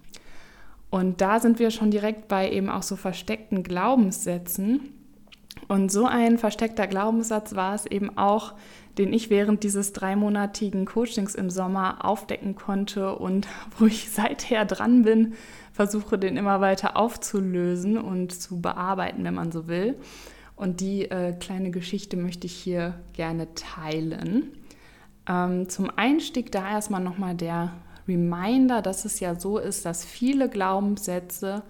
Und 0.90 1.22
da 1.22 1.40
sind 1.40 1.60
wir 1.60 1.72
schon 1.72 1.92
direkt 1.92 2.28
bei 2.28 2.52
eben 2.52 2.70
auch 2.70 2.84
so 2.84 2.96
versteckten 2.96 3.64
Glaubenssätzen. 3.64 4.94
Und 5.68 5.92
so 5.92 6.06
ein 6.06 6.38
versteckter 6.38 6.88
Glaubenssatz 6.88 7.56
war 7.56 7.76
es 7.76 7.86
eben 7.86 8.18
auch, 8.18 8.54
den 8.98 9.14
ich 9.14 9.30
während 9.30 9.64
dieses 9.64 9.94
dreimonatigen 9.94 10.86
Coachings 10.86 11.36
im 11.36 11.50
Sommer 11.50 12.06
aufdecken 12.06 12.56
konnte 12.56 13.16
und 13.16 13.48
wo 13.78 13.86
ich 13.86 14.10
seither 14.10 14.66
dran 14.66 15.04
bin, 15.04 15.34
versuche 15.74 16.18
den 16.18 16.38
immer 16.38 16.62
weiter 16.62 16.98
aufzulösen 16.98 17.98
und 17.98 18.32
zu 18.32 18.62
bearbeiten, 18.62 19.24
wenn 19.24 19.36
man 19.36 19.52
so 19.52 19.68
will. 19.68 19.96
Und 20.56 20.82
die 20.82 21.04
äh, 21.12 21.34
kleine 21.34 21.70
Geschichte 21.70 22.18
möchte 22.18 22.48
ich 22.48 22.56
hier 22.56 22.96
gerne 23.14 23.54
teilen. 23.54 24.54
Ähm, 25.30 25.70
zum 25.70 25.92
Einstieg 25.96 26.52
da 26.52 26.68
erstmal 26.68 27.02
nochmal 27.02 27.36
der 27.36 27.74
Reminder, 28.08 28.82
dass 28.82 29.06
es 29.06 29.20
ja 29.20 29.36
so 29.36 29.60
ist, 29.60 29.86
dass 29.86 30.04
viele 30.04 30.50
Glaubenssätze 30.50 31.62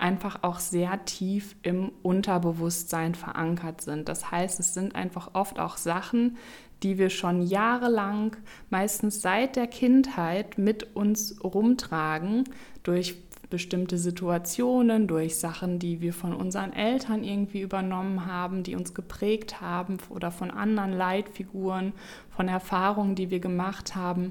einfach 0.00 0.42
auch 0.42 0.58
sehr 0.58 1.04
tief 1.04 1.56
im 1.62 1.92
Unterbewusstsein 2.02 3.14
verankert 3.14 3.80
sind. 3.80 4.08
Das 4.08 4.30
heißt, 4.30 4.60
es 4.60 4.74
sind 4.74 4.94
einfach 4.94 5.30
oft 5.34 5.58
auch 5.58 5.76
Sachen, 5.76 6.36
die 6.82 6.98
wir 6.98 7.10
schon 7.10 7.42
jahrelang, 7.42 8.36
meistens 8.70 9.20
seit 9.20 9.56
der 9.56 9.66
Kindheit, 9.66 10.58
mit 10.58 10.96
uns 10.96 11.36
rumtragen, 11.44 12.44
durch 12.82 13.16
bestimmte 13.50 13.98
Situationen, 13.98 15.08
durch 15.08 15.36
Sachen, 15.36 15.78
die 15.78 16.00
wir 16.00 16.14
von 16.14 16.32
unseren 16.32 16.72
Eltern 16.72 17.24
irgendwie 17.24 17.60
übernommen 17.60 18.26
haben, 18.26 18.62
die 18.62 18.76
uns 18.76 18.94
geprägt 18.94 19.60
haben 19.60 19.98
oder 20.08 20.30
von 20.30 20.50
anderen 20.50 20.92
Leitfiguren, 20.92 21.92
von 22.30 22.48
Erfahrungen, 22.48 23.16
die 23.16 23.30
wir 23.30 23.40
gemacht 23.40 23.96
haben, 23.96 24.30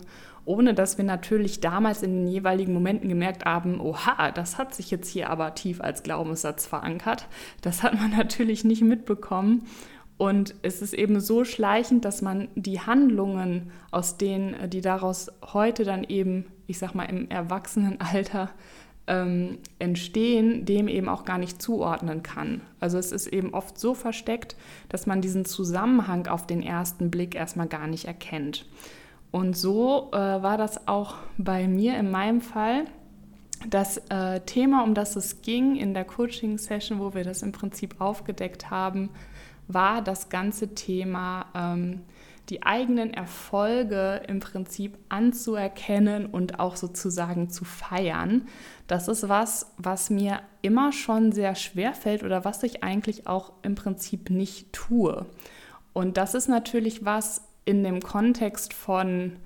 ohne 0.50 0.74
dass 0.74 0.98
wir 0.98 1.06
natürlich 1.06 1.60
damals 1.60 2.02
in 2.02 2.12
den 2.12 2.28
jeweiligen 2.28 2.74
Momenten 2.74 3.08
gemerkt 3.08 3.46
haben, 3.46 3.80
oha, 3.80 4.32
das 4.32 4.58
hat 4.58 4.74
sich 4.74 4.90
jetzt 4.90 5.08
hier 5.08 5.30
aber 5.30 5.54
tief 5.54 5.80
als 5.80 6.02
Glaubenssatz 6.02 6.66
verankert. 6.66 7.28
Das 7.62 7.84
hat 7.84 7.94
man 7.94 8.10
natürlich 8.18 8.64
nicht 8.64 8.82
mitbekommen. 8.82 9.68
Und 10.18 10.56
es 10.64 10.82
ist 10.82 10.96
eben 10.96 11.20
so 11.20 11.46
schleichend, 11.46 12.04
dass 12.04 12.24
man 12.24 12.48
die 12.56 12.80
Handlungen, 12.82 13.70
aus 13.92 14.18
denen, 14.18 14.72
die 14.72 14.82
daraus 14.82 15.32
heute 15.54 15.84
dann 15.84 16.04
eben, 16.04 16.46
ich 16.66 16.80
sag 16.80 16.96
mal, 16.96 17.04
im 17.04 17.30
Erwachsenenalter 17.30 18.50
ähm, 19.06 19.60
entstehen, 19.78 20.66
dem 20.66 20.88
eben 20.88 21.10
auch 21.10 21.26
gar 21.26 21.38
nicht 21.38 21.62
zuordnen 21.62 22.24
kann. 22.24 22.62
Also 22.80 22.98
es 22.98 23.12
ist 23.12 23.28
eben 23.28 23.54
oft 23.54 23.78
so 23.78 23.94
versteckt, 23.94 24.56
dass 24.90 25.06
man 25.06 25.22
diesen 25.22 25.46
Zusammenhang 25.46 26.26
auf 26.26 26.48
den 26.48 26.64
ersten 26.64 27.12
Blick 27.12 27.36
erstmal 27.36 27.68
gar 27.68 27.86
nicht 27.86 28.06
erkennt. 28.06 28.66
Und 29.32 29.56
so 29.56 30.10
äh, 30.12 30.18
war 30.18 30.58
das 30.58 30.88
auch 30.88 31.16
bei 31.38 31.68
mir 31.68 31.98
in 31.98 32.10
meinem 32.10 32.42
Fall. 32.42 32.86
Das 33.70 33.98
äh, 34.10 34.40
Thema, 34.42 34.84
um 34.84 34.94
das 34.94 35.16
es 35.16 35.42
ging 35.42 35.76
in 35.76 35.94
der 35.94 36.06
Coaching-Session, 36.06 37.00
wo 37.00 37.14
wir 37.14 37.24
das 37.24 37.44
im 37.44 37.52
Prinzip 37.52 38.00
aufgedeckt 38.00 38.72
haben, 38.72 39.10
war 39.68 40.02
das 40.02 40.30
ganze 40.30 40.74
Thema 40.74 41.46
ähm, 41.54 42.02
die 42.50 42.64
eigenen 42.64 43.14
Erfolge 43.14 44.22
im 44.28 44.40
Prinzip 44.40 44.98
anzuerkennen 45.10 46.26
und 46.26 46.60
auch 46.60 46.76
sozusagen 46.76 47.50
zu 47.50 47.64
feiern. 47.64 48.48
Das 48.88 49.08
ist 49.08 49.30
was, 49.30 49.72
was 49.78 50.10
mir 50.10 50.42
immer 50.62 50.92
schon 50.92 51.32
sehr 51.32 51.54
schwer 51.54 51.94
fällt 51.94 52.24
oder 52.24 52.46
was 52.46 52.64
ich 52.64 52.84
eigentlich 52.84 53.28
auch 53.28 53.54
im 53.62 53.76
Prinzip 53.76 54.32
nicht 54.32 54.74
tue. 54.74 55.28
Und 55.94 56.18
das 56.18 56.34
ist 56.34 56.48
natürlich 56.48 57.06
was 57.06 57.49
in 57.66 57.84
dem 57.84 58.02
Kontext 58.02 58.74
von 58.74 59.38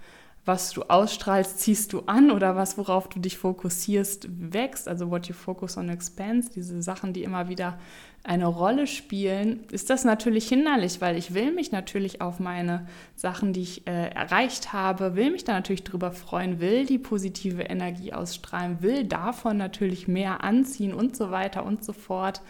was 0.45 0.71
du 0.71 0.83
ausstrahlst, 0.83 1.59
ziehst 1.59 1.93
du 1.93 2.01
an 2.01 2.29
oder 2.29 2.55
was, 2.55 2.77
worauf 2.77 3.07
du 3.07 3.19
dich 3.19 3.37
fokussierst, 3.37 4.27
wächst. 4.29 4.89
Also 4.89 5.09
what 5.09 5.27
you 5.27 5.33
focus 5.33 5.77
on 5.77 5.87
expands, 5.87 6.49
diese 6.49 6.81
Sachen, 6.81 7.13
die 7.13 7.23
immer 7.23 7.47
wieder 7.47 7.79
eine 8.25 8.47
Rolle 8.47 8.87
spielen, 8.87 9.65
ist 9.71 9.89
das 9.89 10.03
natürlich 10.03 10.47
hinderlich, 10.47 11.01
weil 11.01 11.17
ich 11.17 11.33
will 11.33 11.51
mich 11.53 11.71
natürlich 11.71 12.21
auf 12.21 12.39
meine 12.39 12.87
Sachen, 13.15 13.53
die 13.53 13.61
ich 13.61 13.87
äh, 13.87 14.09
erreicht 14.09 14.71
habe, 14.73 15.15
will 15.15 15.31
mich 15.31 15.43
da 15.43 15.53
natürlich 15.53 15.83
drüber 15.83 16.11
freuen, 16.11 16.59
will 16.59 16.85
die 16.85 16.99
positive 16.99 17.63
Energie 17.63 18.13
ausstrahlen, 18.13 18.81
will 18.81 19.03
davon 19.05 19.57
natürlich 19.57 20.07
mehr 20.07 20.43
anziehen 20.43 20.93
und 20.93 21.17
so 21.17 21.31
weiter 21.31 21.65
und 21.65 21.83
so 21.83 21.91
fort 21.91 22.41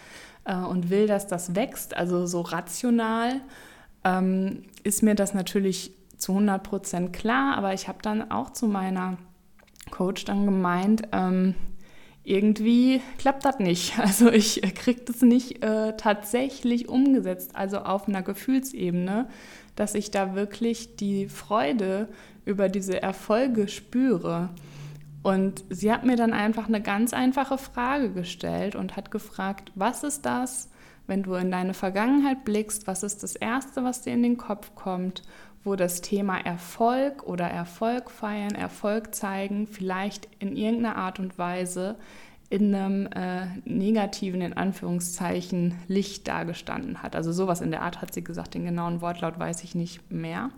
äh, 0.45 0.55
und 0.55 0.91
will, 0.91 1.07
dass 1.07 1.25
das 1.25 1.55
wächst. 1.55 1.95
Also 1.95 2.27
so 2.27 2.41
rational 2.41 3.41
ähm, 4.03 4.63
ist 4.83 5.03
mir 5.03 5.15
das 5.15 5.33
natürlich 5.33 5.91
zu 6.17 6.33
100 6.33 6.63
Prozent 6.63 7.13
klar, 7.13 7.57
aber 7.57 7.73
ich 7.73 7.87
habe 7.87 7.99
dann 8.01 8.31
auch 8.31 8.51
zu 8.51 8.67
meiner 8.67 9.17
Coach 9.91 10.25
dann 10.25 10.45
gemeint, 10.45 11.03
ähm, 11.11 11.55
irgendwie 12.23 13.01
klappt 13.17 13.45
das 13.45 13.59
nicht. 13.59 13.97
Also 13.99 14.31
ich 14.31 14.61
kriege 14.75 15.01
das 15.01 15.21
nicht 15.21 15.63
äh, 15.63 15.95
tatsächlich 15.97 16.89
umgesetzt, 16.89 17.55
also 17.55 17.79
auf 17.79 18.07
einer 18.07 18.21
Gefühlsebene, 18.21 19.27
dass 19.75 19.95
ich 19.95 20.11
da 20.11 20.35
wirklich 20.35 20.95
die 20.95 21.27
Freude 21.27 22.07
über 22.45 22.69
diese 22.69 23.01
Erfolge 23.01 23.67
spüre. 23.67 24.49
Und 25.21 25.63
sie 25.69 25.91
hat 25.91 26.05
mir 26.05 26.17
dann 26.17 26.33
einfach 26.33 26.67
eine 26.67 26.81
ganz 26.81 27.13
einfache 27.13 27.57
Frage 27.57 28.11
gestellt 28.11 28.75
und 28.75 28.97
hat 28.97 29.09
gefragt, 29.09 29.71
was 29.73 30.03
ist 30.03 30.25
das, 30.25 30.69
wenn 31.07 31.23
du 31.23 31.33
in 31.35 31.51
deine 31.51 31.73
Vergangenheit 31.73 32.45
blickst, 32.45 32.87
was 32.87 33.03
ist 33.03 33.23
das 33.23 33.35
Erste, 33.35 33.83
was 33.83 34.01
dir 34.01 34.13
in 34.13 34.23
den 34.23 34.37
Kopf 34.37 34.73
kommt? 34.75 35.23
wo 35.63 35.75
das 35.75 36.01
Thema 36.01 36.37
Erfolg 36.39 37.23
oder 37.23 37.45
Erfolg 37.45 38.11
feiern, 38.11 38.55
Erfolg 38.55 39.15
zeigen, 39.15 39.67
vielleicht 39.67 40.27
in 40.39 40.55
irgendeiner 40.55 40.97
Art 40.97 41.19
und 41.19 41.37
Weise 41.37 41.95
in 42.49 42.75
einem 42.75 43.07
äh, 43.07 43.47
negativen, 43.65 44.41
in 44.41 44.53
Anführungszeichen, 44.53 45.75
Licht 45.87 46.27
dargestanden 46.27 47.01
hat. 47.01 47.15
Also 47.15 47.31
sowas 47.31 47.61
in 47.61 47.71
der 47.71 47.81
Art 47.81 48.01
hat 48.01 48.13
sie 48.13 48.23
gesagt, 48.23 48.53
den 48.53 48.65
genauen 48.65 49.01
Wortlaut 49.01 49.39
weiß 49.39 49.63
ich 49.63 49.73
nicht 49.73 50.11
mehr. 50.11 50.51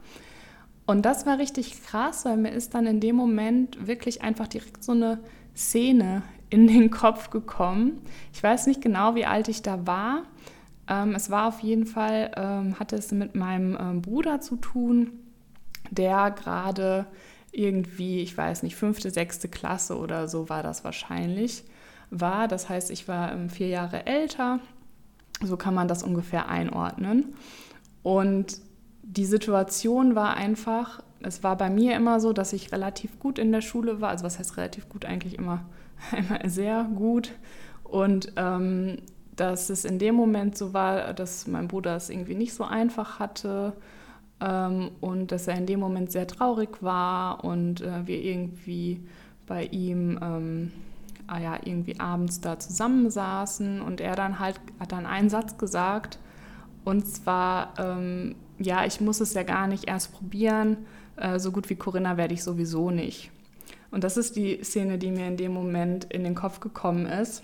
Und 0.86 1.06
das 1.06 1.26
war 1.26 1.38
richtig 1.38 1.84
krass, 1.84 2.26
weil 2.26 2.38
mir 2.38 2.52
ist 2.52 2.74
dann 2.74 2.86
in 2.86 3.00
dem 3.00 3.16
Moment 3.16 3.88
wirklich 3.88 4.24
einfach 4.24 4.48
direkt 4.48 4.84
so 4.84 4.92
eine 4.92 5.20
Szene 5.56 6.22
in 6.50 6.68
den 6.68 6.92
Kopf 6.92 7.30
gekommen. 7.30 8.02
Ich 8.34 8.42
weiß 8.42 8.68
nicht 8.68 8.82
genau, 8.82 9.16
wie 9.16 9.26
alt 9.26 9.48
ich 9.48 9.62
da 9.62 9.86
war. 9.88 10.24
Ähm, 10.88 11.16
es 11.16 11.30
war 11.30 11.48
auf 11.48 11.62
jeden 11.62 11.86
Fall, 11.86 12.32
ähm, 12.36 12.80
hatte 12.80 12.96
es 12.96 13.12
mit 13.12 13.36
meinem 13.36 13.78
ähm, 13.80 14.02
Bruder 14.02 14.42
zu 14.42 14.56
tun, 14.56 15.12
der 15.90 16.32
gerade 16.32 17.08
irgendwie, 17.52 18.20
ich 18.22 18.38
weiß 18.38 18.64
nicht, 18.64 18.76
fünfte, 18.76 19.10
sechste 19.10 19.48
Klasse 19.48 19.98
oder 19.98 20.28
so 20.28 20.50
war 20.50 20.62
das 20.62 20.84
wahrscheinlich, 20.84 21.64
war. 22.12 22.48
Das 22.48 22.70
heißt, 22.70 22.92
ich 22.92 23.08
war 23.08 23.32
ähm, 23.32 23.50
vier 23.50 23.68
Jahre 23.68 24.06
älter. 24.06 24.60
So 25.42 25.58
kann 25.58 25.74
man 25.74 25.88
das 25.88 26.04
ungefähr 26.04 26.48
einordnen. 26.48 27.36
Und 28.04 28.60
die 29.04 29.26
Situation 29.26 30.16
war 30.16 30.36
einfach, 30.36 31.02
es 31.22 31.44
war 31.44 31.58
bei 31.58 31.70
mir 31.70 31.96
immer 31.96 32.20
so, 32.20 32.34
dass 32.34 32.54
ich 32.54 32.72
relativ 32.72 33.20
gut 33.20 33.40
in 33.40 33.52
der 33.52 33.62
Schule 33.62 34.02
war. 34.02 34.10
Also 34.10 34.26
was 34.26 34.40
heißt 34.40 34.58
relativ 34.58 34.90
gut? 34.90 35.06
Eigentlich 35.06 35.38
immer, 35.38 35.66
immer 36.12 36.50
sehr 36.50 36.84
gut. 36.96 37.32
Und 37.84 38.34
ähm, 38.36 38.98
dass 39.36 39.70
es 39.70 39.86
in 39.86 40.00
dem 40.00 40.16
Moment 40.16 40.58
so 40.58 40.74
war, 40.74 41.14
dass 41.14 41.48
mein 41.48 41.68
Bruder 41.68 41.96
es 41.96 42.10
irgendwie 42.10 42.36
nicht 42.36 42.54
so 42.54 42.64
einfach 42.64 43.20
hatte 43.20 43.74
ähm, 44.40 44.92
und 45.02 45.32
dass 45.32 45.48
er 45.48 45.58
in 45.58 45.66
dem 45.66 45.80
Moment 45.80 46.12
sehr 46.12 46.28
traurig 46.28 46.82
war 46.82 47.44
und 47.44 47.82
äh, 47.82 48.08
wir 48.08 48.22
irgendwie 48.22 49.06
bei 49.46 49.66
ihm 49.66 50.20
ähm, 50.22 50.72
ah 51.28 51.40
ja, 51.40 51.60
irgendwie 51.64 52.00
abends 52.00 52.40
da 52.40 52.60
zusammensaßen 52.60 53.82
und 53.82 54.00
er 54.00 54.16
dann 54.16 54.40
halt 54.40 54.60
hat 54.80 54.92
dann 54.92 55.06
einen 55.06 55.30
Satz 55.30 55.58
gesagt 55.58 56.20
und 56.84 57.08
zwar 57.08 57.74
ähm, 57.78 58.36
ja, 58.58 58.86
ich 58.86 59.02
muss 59.02 59.20
es 59.20 59.34
ja 59.34 59.44
gar 59.44 59.68
nicht 59.68 59.88
erst 59.88 60.14
probieren, 60.14 60.78
äh, 61.18 61.40
so 61.40 61.52
gut 61.52 61.70
wie 61.70 61.76
Corinna 61.76 62.18
werde 62.18 62.34
ich 62.34 62.44
sowieso 62.44 62.92
nicht. 62.92 63.32
Und 63.96 64.04
das 64.04 64.18
ist 64.18 64.36
die 64.36 64.62
Szene, 64.62 64.98
die 64.98 65.10
mir 65.10 65.26
in 65.26 65.38
dem 65.38 65.54
Moment 65.54 66.04
in 66.12 66.26
den 66.26 66.36
Kopf 66.36 66.60
gekommen 66.60 67.06
ist. 67.06 67.44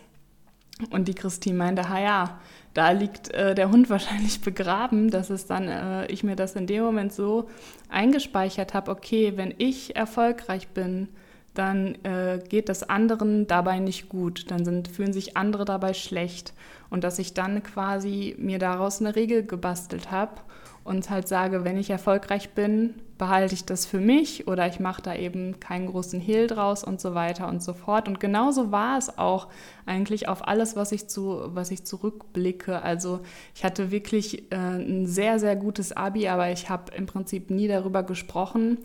Und 0.90 1.08
die 1.08 1.14
Christine 1.14 1.58
meinte, 1.58 1.88
ha 1.88 1.98
ja, 1.98 2.42
da 2.74 2.92
liegt 2.92 3.34
äh, 3.34 3.56
der 3.56 3.72
Hund 3.72 3.90
wahrscheinlich 3.90 4.42
begraben, 4.42 5.10
dass 5.10 5.30
es 5.30 5.46
dann, 5.46 5.70
äh, 5.70 6.08
ich 6.08 6.26
mir 6.26 6.36
das 6.36 6.58
in 6.58 6.68
dem 6.68 6.84
Moment 6.84 7.14
so 7.14 7.48
eingespeichert 7.88 8.74
habe, 8.74 8.92
okay, 8.92 9.38
wenn 9.38 9.54
ich 9.60 9.96
erfolgreich 9.96 10.68
bin, 10.68 11.08
dann 11.54 11.96
äh, 12.04 12.42
geht 12.50 12.68
das 12.68 12.84
anderen 12.84 13.48
dabei 13.48 13.80
nicht 13.80 14.10
gut, 14.10 14.52
dann 14.52 14.66
sind, 14.66 14.90
fühlen 14.90 15.14
sich 15.14 15.38
andere 15.38 15.64
dabei 15.64 15.94
schlecht 15.94 16.54
und 16.90 17.06
dass 17.06 17.18
ich 17.18 17.34
dann 17.34 17.64
quasi 17.64 18.36
mir 18.38 18.60
daraus 18.60 19.00
eine 19.00 19.16
Regel 19.16 19.46
gebastelt 19.46 20.12
habe 20.12 20.42
und 20.84 21.10
halt 21.10 21.30
sage, 21.30 21.64
wenn 21.64 21.78
ich 21.78 21.90
erfolgreich 21.90 22.50
bin, 22.50 22.96
behalte 23.22 23.54
ich 23.54 23.66
das 23.66 23.86
für 23.86 24.00
mich 24.00 24.48
oder 24.48 24.66
ich 24.66 24.80
mache 24.80 25.04
da 25.04 25.14
eben 25.14 25.60
keinen 25.60 25.86
großen 25.86 26.20
Hehl 26.20 26.48
draus 26.48 26.84
und 26.84 27.00
so 27.00 27.14
weiter 27.14 27.48
und 27.48 27.62
so 27.62 27.74
fort. 27.74 28.08
Und 28.08 28.20
genauso 28.20 28.72
war 28.72 28.98
es 28.98 29.16
auch 29.20 29.48
eigentlich 29.86 30.28
auf 30.28 30.48
alles, 30.48 30.76
was 30.76 30.92
ich, 30.92 31.08
zu, 31.08 31.44
was 31.54 31.70
ich 31.70 31.84
zurückblicke. 31.84 32.82
Also 32.82 33.20
ich 33.54 33.64
hatte 33.64 33.92
wirklich 33.92 34.52
äh, 34.52 34.56
ein 34.56 35.06
sehr, 35.06 35.38
sehr 35.38 35.56
gutes 35.56 35.96
ABI, 35.96 36.30
aber 36.30 36.52
ich 36.52 36.72
habe 36.72 36.96
im 36.96 37.06
Prinzip 37.06 37.52
nie 37.52 37.68
darüber 37.68 38.02
gesprochen. 38.02 38.80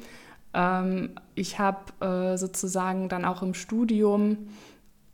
Ähm, 0.53 1.13
ich 1.35 1.59
habe 1.59 2.05
äh, 2.05 2.37
sozusagen 2.37 3.09
dann 3.09 3.25
auch 3.25 3.41
im 3.41 3.55
Studium 3.55 4.49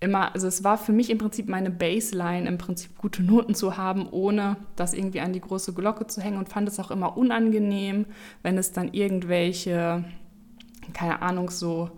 immer, 0.02 0.35
also 0.35 0.47
es 0.49 0.64
war 0.64 0.76
für 0.76 0.92
mich 0.92 1.11
im 1.11 1.18
Prinzip 1.18 1.49
meine 1.49 1.71
Baseline, 1.71 2.49
im 2.49 2.59
Prinzip 2.59 2.99
gute 2.99 3.23
Noten 3.23 3.54
zu 3.54 3.76
haben, 3.76 4.09
ohne 4.11 4.56
das 4.76 4.94
irgendwie 4.94 5.21
an 5.21 5.32
die 5.32 5.40
große 5.40 5.73
Glocke 5.73 6.06
zu 6.06 6.21
hängen 6.21 6.38
und 6.38 6.49
fand 6.49 6.68
es 6.68 6.80
auch 6.80 6.90
immer 6.90 7.16
unangenehm, 7.16 8.06
wenn 8.42 8.59
es 8.59 8.73
dann 8.73 8.92
irgendwelche, 8.92 10.04
keine 10.92 11.23
Ahnung, 11.23 11.50
so 11.50 11.90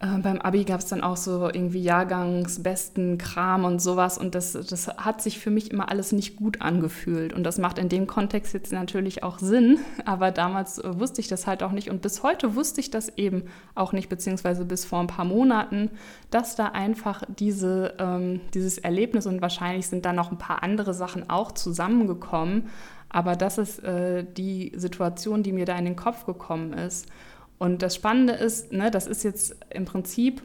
äh, 0.00 0.18
beim 0.18 0.40
Abi 0.40 0.64
gab 0.64 0.80
es 0.80 0.86
dann 0.86 1.02
auch 1.02 1.16
so 1.16 1.44
irgendwie 1.46 1.82
Jahrgangsbesten 1.82 3.18
Kram 3.18 3.64
und 3.64 3.80
sowas. 3.80 4.16
Und 4.16 4.34
das, 4.34 4.52
das 4.52 4.88
hat 4.88 5.20
sich 5.20 5.38
für 5.38 5.50
mich 5.50 5.70
immer 5.70 5.90
alles 5.90 6.12
nicht 6.12 6.36
gut 6.36 6.62
angefühlt. 6.62 7.34
Und 7.34 7.44
das 7.44 7.58
macht 7.58 7.78
in 7.78 7.90
dem 7.90 8.06
Kontext 8.06 8.54
jetzt 8.54 8.72
natürlich 8.72 9.22
auch 9.22 9.38
Sinn, 9.38 9.78
aber 10.06 10.30
damals 10.30 10.78
äh, 10.78 10.98
wusste 10.98 11.20
ich 11.20 11.28
das 11.28 11.46
halt 11.46 11.62
auch 11.62 11.72
nicht. 11.72 11.90
Und 11.90 12.00
bis 12.00 12.22
heute 12.22 12.54
wusste 12.54 12.80
ich 12.80 12.90
das 12.90 13.10
eben 13.18 13.44
auch 13.74 13.92
nicht, 13.92 14.08
beziehungsweise 14.08 14.64
bis 14.64 14.84
vor 14.86 15.00
ein 15.00 15.06
paar 15.06 15.26
Monaten, 15.26 15.90
dass 16.30 16.56
da 16.56 16.66
einfach 16.66 17.22
diese, 17.28 17.94
ähm, 17.98 18.40
dieses 18.54 18.78
Erlebnis 18.78 19.26
und 19.26 19.42
wahrscheinlich 19.42 19.86
sind 19.86 20.06
da 20.06 20.12
noch 20.12 20.30
ein 20.32 20.38
paar 20.38 20.62
andere 20.62 20.94
Sachen 20.94 21.28
auch 21.28 21.52
zusammengekommen, 21.52 22.68
aber 23.10 23.36
das 23.36 23.58
ist 23.58 23.80
äh, 23.80 24.24
die 24.24 24.72
Situation, 24.76 25.42
die 25.42 25.52
mir 25.52 25.66
da 25.66 25.76
in 25.76 25.84
den 25.84 25.96
Kopf 25.96 26.24
gekommen 26.26 26.72
ist. 26.72 27.08
Und 27.60 27.82
das 27.82 27.94
Spannende 27.94 28.32
ist, 28.32 28.72
ne, 28.72 28.90
das 28.90 29.06
ist 29.06 29.22
jetzt 29.22 29.54
im 29.68 29.84
Prinzip, 29.84 30.40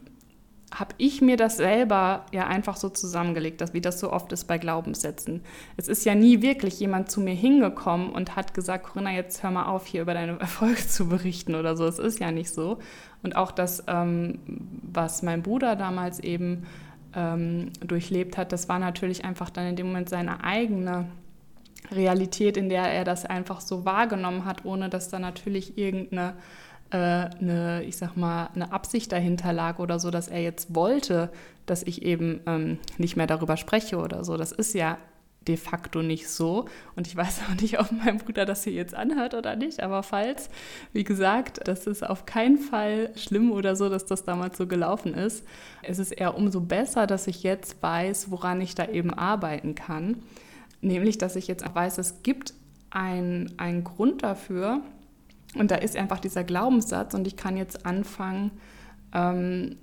habe 0.73 0.93
ich 0.97 1.21
mir 1.21 1.38
das 1.38 1.56
selber 1.56 2.25
ja 2.34 2.45
einfach 2.45 2.75
so 2.75 2.89
zusammengelegt, 2.89 3.62
dass, 3.62 3.73
wie 3.73 3.80
das 3.80 4.01
so 4.01 4.12
oft 4.12 4.34
ist 4.34 4.43
bei 4.45 4.58
Glaubenssätzen. 4.58 5.39
Es 5.78 5.88
ist 5.88 6.04
ja 6.04 6.13
nie 6.13 6.41
wirklich 6.41 6.78
jemand 6.78 7.10
zu 7.10 7.21
mir 7.21 7.34
hingekommen 7.34 8.10
und 8.10 8.36
hat 8.36 8.54
gesagt, 8.54 8.84
Corinna, 8.84 9.13
jetzt 9.13 9.43
hör 9.43 9.51
mal 9.51 9.67
auf, 9.67 9.86
hier 9.86 10.01
über 10.01 10.13
deine 10.13 10.38
Erfolge 10.41 10.86
zu 10.86 11.08
berichten 11.08 11.56
oder 11.56 11.78
so. 11.78 11.86
Es 11.86 11.99
ist 11.99 12.19
ja 12.19 12.34
nicht 12.34 12.54
so. 12.54 12.80
Und 13.23 13.38
auch 13.38 13.54
das, 13.54 13.86
ähm, 13.88 14.39
was 14.82 15.23
mein 15.23 15.41
Bruder 15.41 15.78
damals 15.78 16.19
eben 16.19 16.65
ähm, 17.15 17.71
durchlebt 17.80 18.38
hat, 18.38 18.51
das 18.51 18.67
war 18.67 18.80
natürlich 18.80 19.23
einfach 19.23 19.49
dann 19.49 19.67
in 19.67 19.78
dem 19.78 19.88
Moment 19.88 20.10
seine 20.10 20.43
eigene 20.43 21.06
Realität, 21.91 22.58
in 22.58 22.67
der 22.67 22.91
er 22.91 23.06
das 23.06 23.25
einfach 23.25 23.62
so 23.62 23.86
wahrgenommen 23.86 24.43
hat, 24.43 24.65
ohne 24.65 24.89
dass 24.89 25.08
da 25.08 25.17
natürlich 25.17 25.78
irgendeine 25.78 26.34
äh, 26.91 26.98
eine, 26.98 27.84
ich 27.84 27.98
sag 27.98 28.15
mal, 28.15 28.50
eine 28.54 28.71
Absicht 28.71 29.12
dahinter 29.12 29.54
lag 29.54 29.80
oder 29.80 30.00
so, 30.00 30.12
dass 30.12 30.28
er 30.28 30.41
jetzt 30.41 30.76
wollte, 30.76 31.30
dass 31.65 31.84
ich 31.84 32.04
eben 32.04 32.41
ähm, 32.45 32.80
nicht 32.98 33.15
mehr 33.15 33.28
darüber 33.28 33.58
spreche 33.58 33.98
oder 33.98 34.24
so. 34.24 34.38
Das 34.38 34.52
ist 34.52 34.74
ja 34.74 34.98
de 35.48 35.58
facto 35.58 36.02
nicht 36.02 36.28
so. 36.30 36.65
Und 36.95 37.08
ich 37.08 37.15
weiß 37.15 37.41
auch 37.50 37.62
nicht, 37.62 37.80
ob 37.80 37.91
mein 37.91 38.17
Bruder 38.17 38.45
das 38.45 38.63
hier 38.63 38.74
jetzt 38.74 38.95
anhört 38.95 39.34
oder 39.34 39.56
nicht, 39.56 39.82
aber 39.82 40.04
falls, 40.04 40.50
wie 40.93 41.04
gesagt, 41.04 41.67
das 41.67 41.88
ist 41.88 42.08
auf 42.08 42.26
keinen 42.26 42.58
Fall 42.58 43.12
schlimm 43.15 43.52
oder 43.52 43.76
so, 43.76 43.89
dass 43.89 44.06
das 44.06 44.24
damals 44.24 44.58
so 44.58 44.67
gelaufen 44.67 45.13
ist. 45.13 45.45
Es 45.82 46.00
ist 46.00 46.12
eher 46.12 46.36
umso 46.36 46.62
besser, 46.62 47.08
dass 47.08 47.28
ich 47.28 47.43
jetzt 47.43 47.82
weiß, 47.82 48.32
woran 48.32 48.62
ich 48.62 48.76
da 48.76 48.88
eben 48.88 49.13
arbeiten 49.13 49.76
kann. 49.76 50.24
Nämlich, 50.82 51.17
dass 51.17 51.36
ich 51.36 51.48
jetzt 51.48 51.65
weiß, 51.74 51.98
es 51.98 52.21
gibt 52.21 52.54
einen 52.91 53.84
Grund 53.84 54.24
dafür, 54.24 54.82
und 55.56 55.72
da 55.72 55.76
ist 55.76 55.96
einfach 55.96 56.20
dieser 56.20 56.44
Glaubenssatz 56.44 57.13
und 57.13 57.28
ich 57.28 57.36
kann 57.36 57.58
jetzt 57.58 57.86
anfangen, 57.86 58.52
ähm, 59.13 59.78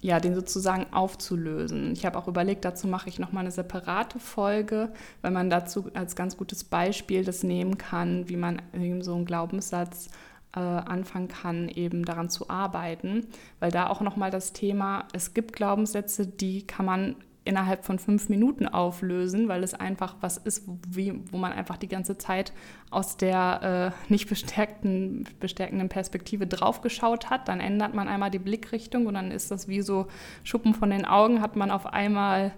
ja, 0.00 0.20
den 0.20 0.34
sozusagen 0.34 0.92
aufzulösen. 0.92 1.92
Ich 1.92 2.04
habe 2.04 2.18
auch 2.18 2.28
überlegt, 2.28 2.66
dazu 2.66 2.86
mache 2.86 3.08
ich 3.08 3.18
nochmal 3.18 3.44
eine 3.44 3.50
separate 3.50 4.18
Folge, 4.18 4.92
weil 5.22 5.30
man 5.30 5.48
dazu 5.48 5.90
als 5.94 6.14
ganz 6.14 6.36
gutes 6.36 6.62
Beispiel 6.62 7.24
das 7.24 7.42
nehmen 7.42 7.78
kann, 7.78 8.28
wie 8.28 8.36
man 8.36 8.60
eben 8.74 9.00
so 9.00 9.14
einen 9.14 9.24
Glaubenssatz 9.24 10.10
äh, 10.54 10.60
anfangen 10.60 11.28
kann, 11.28 11.70
eben 11.70 12.04
daran 12.04 12.28
zu 12.28 12.50
arbeiten. 12.50 13.26
Weil 13.60 13.70
da 13.70 13.88
auch 13.88 14.02
nochmal 14.02 14.30
das 14.30 14.52
Thema, 14.52 15.08
es 15.14 15.32
gibt 15.32 15.54
Glaubenssätze, 15.54 16.26
die 16.26 16.66
kann 16.66 16.84
man 16.84 17.16
innerhalb 17.44 17.84
von 17.84 17.98
fünf 17.98 18.28
Minuten 18.28 18.66
auflösen, 18.66 19.48
weil 19.48 19.62
es 19.62 19.74
einfach 19.74 20.16
was 20.20 20.38
ist, 20.38 20.64
wie, 20.88 21.20
wo 21.30 21.36
man 21.36 21.52
einfach 21.52 21.76
die 21.76 21.88
ganze 21.88 22.16
Zeit 22.16 22.52
aus 22.90 23.16
der 23.16 23.92
äh, 24.08 24.12
nicht 24.12 24.28
bestärkten, 24.28 25.28
bestärkenden 25.40 25.88
Perspektive 25.88 26.46
draufgeschaut 26.46 27.28
hat. 27.30 27.48
Dann 27.48 27.60
ändert 27.60 27.94
man 27.94 28.08
einmal 28.08 28.30
die 28.30 28.38
Blickrichtung 28.38 29.06
und 29.06 29.14
dann 29.14 29.30
ist 29.30 29.50
das 29.50 29.68
wie 29.68 29.82
so 29.82 30.06
Schuppen 30.42 30.74
von 30.74 30.90
den 30.90 31.04
Augen, 31.04 31.42
hat 31.42 31.56
man 31.56 31.70
auf 31.70 31.86
einmal 31.86 32.52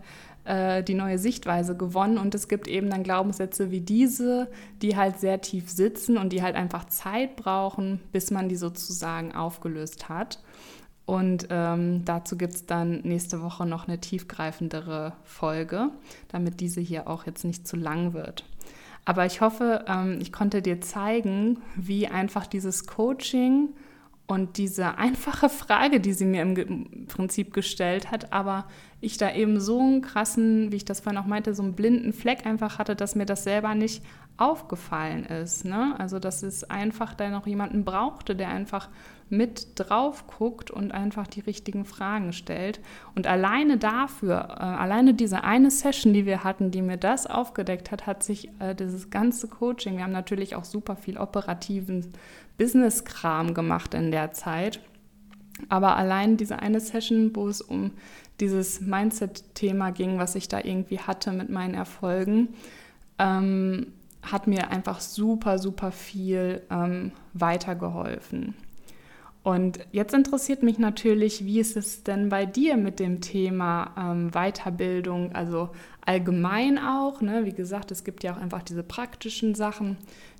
äh, 0.46 0.84
die 0.84 0.94
neue 0.94 1.18
Sichtweise 1.18 1.76
gewonnen. 1.76 2.18
Und 2.18 2.34
es 2.34 2.46
gibt 2.46 2.68
eben 2.68 2.88
dann 2.88 3.02
Glaubenssätze 3.02 3.72
wie 3.72 3.80
diese, 3.80 4.48
die 4.82 4.96
halt 4.96 5.18
sehr 5.18 5.40
tief 5.40 5.68
sitzen 5.68 6.16
und 6.16 6.32
die 6.32 6.42
halt 6.42 6.54
einfach 6.54 6.84
Zeit 6.84 7.34
brauchen, 7.34 8.00
bis 8.12 8.30
man 8.30 8.48
die 8.48 8.56
sozusagen 8.56 9.34
aufgelöst 9.34 10.08
hat. 10.08 10.38
Und 11.06 11.46
ähm, 11.50 12.04
dazu 12.04 12.36
gibt 12.36 12.54
es 12.54 12.66
dann 12.66 13.00
nächste 13.02 13.40
Woche 13.40 13.64
noch 13.64 13.86
eine 13.86 14.00
tiefgreifendere 14.00 15.12
Folge, 15.22 15.90
damit 16.28 16.60
diese 16.60 16.80
hier 16.80 17.08
auch 17.08 17.26
jetzt 17.26 17.44
nicht 17.44 17.66
zu 17.66 17.76
lang 17.76 18.12
wird. 18.12 18.44
Aber 19.04 19.24
ich 19.24 19.40
hoffe, 19.40 19.84
ähm, 19.86 20.18
ich 20.20 20.32
konnte 20.32 20.62
dir 20.62 20.80
zeigen, 20.80 21.58
wie 21.76 22.08
einfach 22.08 22.46
dieses 22.48 22.88
Coaching 22.88 23.68
und 24.26 24.58
diese 24.58 24.98
einfache 24.98 25.48
Frage, 25.48 26.00
die 26.00 26.12
sie 26.12 26.24
mir 26.24 26.42
im 26.42 27.06
Prinzip 27.06 27.54
gestellt 27.54 28.10
hat, 28.10 28.32
aber 28.32 28.66
ich 29.00 29.16
da 29.16 29.32
eben 29.32 29.60
so 29.60 29.78
einen 29.78 30.02
krassen, 30.02 30.72
wie 30.72 30.76
ich 30.76 30.84
das 30.84 31.00
vorhin 31.00 31.20
auch 31.20 31.26
meinte, 31.26 31.54
so 31.54 31.62
einen 31.62 31.74
blinden 31.74 32.12
Fleck 32.12 32.44
einfach 32.44 32.80
hatte, 32.80 32.96
dass 32.96 33.14
mir 33.14 33.26
das 33.26 33.44
selber 33.44 33.76
nicht 33.76 34.02
aufgefallen 34.38 35.24
ist. 35.24 35.64
Ne? 35.64 35.94
Also 35.98 36.18
dass 36.18 36.42
es 36.42 36.64
einfach 36.64 37.14
da 37.14 37.30
noch 37.30 37.46
jemanden 37.46 37.84
brauchte, 37.84 38.36
der 38.36 38.48
einfach 38.48 38.88
mit 39.28 39.68
drauf 39.74 40.26
guckt 40.26 40.70
und 40.70 40.92
einfach 40.92 41.26
die 41.26 41.40
richtigen 41.40 41.84
Fragen 41.84 42.32
stellt. 42.32 42.80
Und 43.14 43.26
alleine 43.26 43.76
dafür, 43.76 44.56
äh, 44.58 44.62
alleine 44.62 45.14
diese 45.14 45.42
eine 45.42 45.70
Session, 45.70 46.12
die 46.12 46.26
wir 46.26 46.44
hatten, 46.44 46.70
die 46.70 46.82
mir 46.82 46.96
das 46.96 47.26
aufgedeckt 47.26 47.90
hat, 47.90 48.06
hat 48.06 48.22
sich 48.22 48.50
äh, 48.60 48.74
dieses 48.74 49.10
ganze 49.10 49.48
Coaching, 49.48 49.96
wir 49.96 50.04
haben 50.04 50.12
natürlich 50.12 50.54
auch 50.54 50.64
super 50.64 50.96
viel 50.96 51.18
operativen 51.18 52.12
Business-Kram 52.56 53.54
gemacht 53.54 53.94
in 53.94 54.10
der 54.10 54.32
Zeit. 54.32 54.80
Aber 55.68 55.96
allein 55.96 56.36
diese 56.36 56.60
eine 56.60 56.80
Session, 56.80 57.34
wo 57.34 57.48
es 57.48 57.62
um 57.62 57.92
dieses 58.38 58.80
Mindset-Thema 58.80 59.90
ging, 59.90 60.18
was 60.18 60.34
ich 60.34 60.48
da 60.48 60.60
irgendwie 60.62 61.00
hatte 61.00 61.32
mit 61.32 61.48
meinen 61.48 61.74
Erfolgen, 61.74 62.48
ähm, 63.18 63.92
hat 64.30 64.46
mir 64.46 64.70
einfach 64.70 65.00
super, 65.00 65.58
super 65.58 65.92
viel 65.92 66.62
ähm, 66.70 67.12
weitergeholfen. 67.32 68.54
Und 69.46 69.78
jetzt 69.92 70.12
interessiert 70.12 70.64
mich 70.64 70.80
natürlich, 70.80 71.44
wie 71.44 71.60
ist 71.60 71.76
es 71.76 72.02
denn 72.02 72.30
bei 72.30 72.46
dir 72.46 72.76
mit 72.76 72.98
dem 72.98 73.20
Thema 73.20 73.94
ähm, 73.96 74.32
Weiterbildung, 74.32 75.36
also 75.36 75.70
allgemein 76.04 76.80
auch. 76.80 77.20
Ne? 77.20 77.44
Wie 77.44 77.52
gesagt, 77.52 77.92
es 77.92 78.02
gibt 78.02 78.24
ja 78.24 78.34
auch 78.34 78.40
einfach 78.40 78.64
diese 78.64 78.82
praktischen 78.82 79.54
Sachen, 79.54 79.98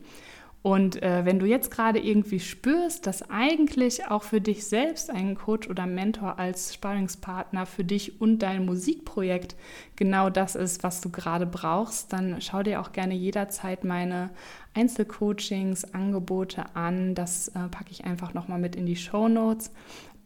Und 0.62 1.00
äh, 1.00 1.24
wenn 1.24 1.38
du 1.38 1.46
jetzt 1.46 1.70
gerade 1.70 2.00
irgendwie 2.00 2.40
spürst, 2.40 3.06
dass 3.06 3.30
eigentlich 3.30 4.08
auch 4.08 4.24
für 4.24 4.40
dich 4.40 4.66
selbst 4.66 5.10
ein 5.10 5.36
Coach 5.36 5.70
oder 5.70 5.86
Mentor 5.86 6.40
als 6.40 6.74
Sparringspartner 6.74 7.66
für 7.66 7.84
dich 7.84 8.20
und 8.20 8.40
dein 8.40 8.66
Musikprojekt 8.66 9.54
genau 9.94 10.28
das 10.28 10.56
ist, 10.56 10.82
was 10.82 11.00
du 11.00 11.10
gerade 11.10 11.46
brauchst, 11.46 12.12
dann 12.12 12.40
schau 12.40 12.64
dir 12.64 12.80
auch 12.80 12.90
gerne 12.90 13.14
jederzeit 13.14 13.84
meine 13.84 14.30
Einzelcoachings, 14.74 15.94
Angebote 15.94 16.64
an. 16.74 17.14
Das 17.14 17.46
äh, 17.48 17.68
packe 17.70 17.92
ich 17.92 18.04
einfach 18.04 18.34
nochmal 18.34 18.58
mit 18.58 18.74
in 18.74 18.86
die 18.86 18.96
Show 18.96 19.28
Notes. 19.28 19.70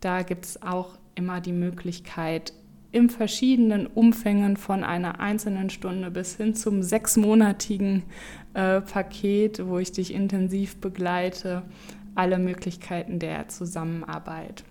Da 0.01 0.23
gibt 0.23 0.47
es 0.47 0.62
auch 0.62 0.97
immer 1.14 1.43
die 1.43 1.53
Möglichkeit, 1.53 2.55
in 2.92 3.09
verschiedenen 3.09 3.87
Umfängen 3.87 4.57
von 4.57 4.83
einer 4.83 5.20
einzelnen 5.20 5.70
Stunde 5.70 6.11
bis 6.11 6.37
hin 6.37 6.55
zum 6.55 6.83
sechsmonatigen 6.83 8.03
äh, 8.55 8.81
Paket, 8.81 9.66
wo 9.66 9.79
ich 9.79 9.92
dich 9.92 10.12
intensiv 10.12 10.76
begleite, 10.76 11.62
alle 12.14 12.38
Möglichkeiten 12.38 13.18
der 13.18 13.48
Zusammenarbeit. 13.48 14.64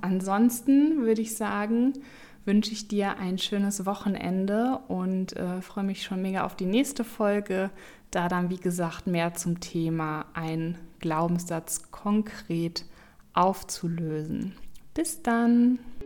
Ansonsten 0.00 1.02
würde 1.02 1.22
ich 1.22 1.34
sagen, 1.34 1.94
wünsche 2.44 2.72
ich 2.72 2.88
dir 2.88 3.18
ein 3.18 3.38
schönes 3.38 3.86
Wochenende 3.86 4.80
und 4.88 5.34
äh, 5.36 5.60
freue 5.62 5.84
mich 5.84 6.02
schon 6.02 6.22
mega 6.22 6.44
auf 6.44 6.54
die 6.54 6.66
nächste 6.66 7.02
Folge, 7.02 7.70
da 8.10 8.28
dann, 8.28 8.50
wie 8.50 8.58
gesagt, 8.58 9.06
mehr 9.06 9.34
zum 9.34 9.60
Thema 9.60 10.26
ein 10.34 10.78
Glaubenssatz 11.00 11.90
konkret 11.90 12.84
aufzulösen. 13.32 14.52
Bis 14.92 15.22
dann! 15.22 15.78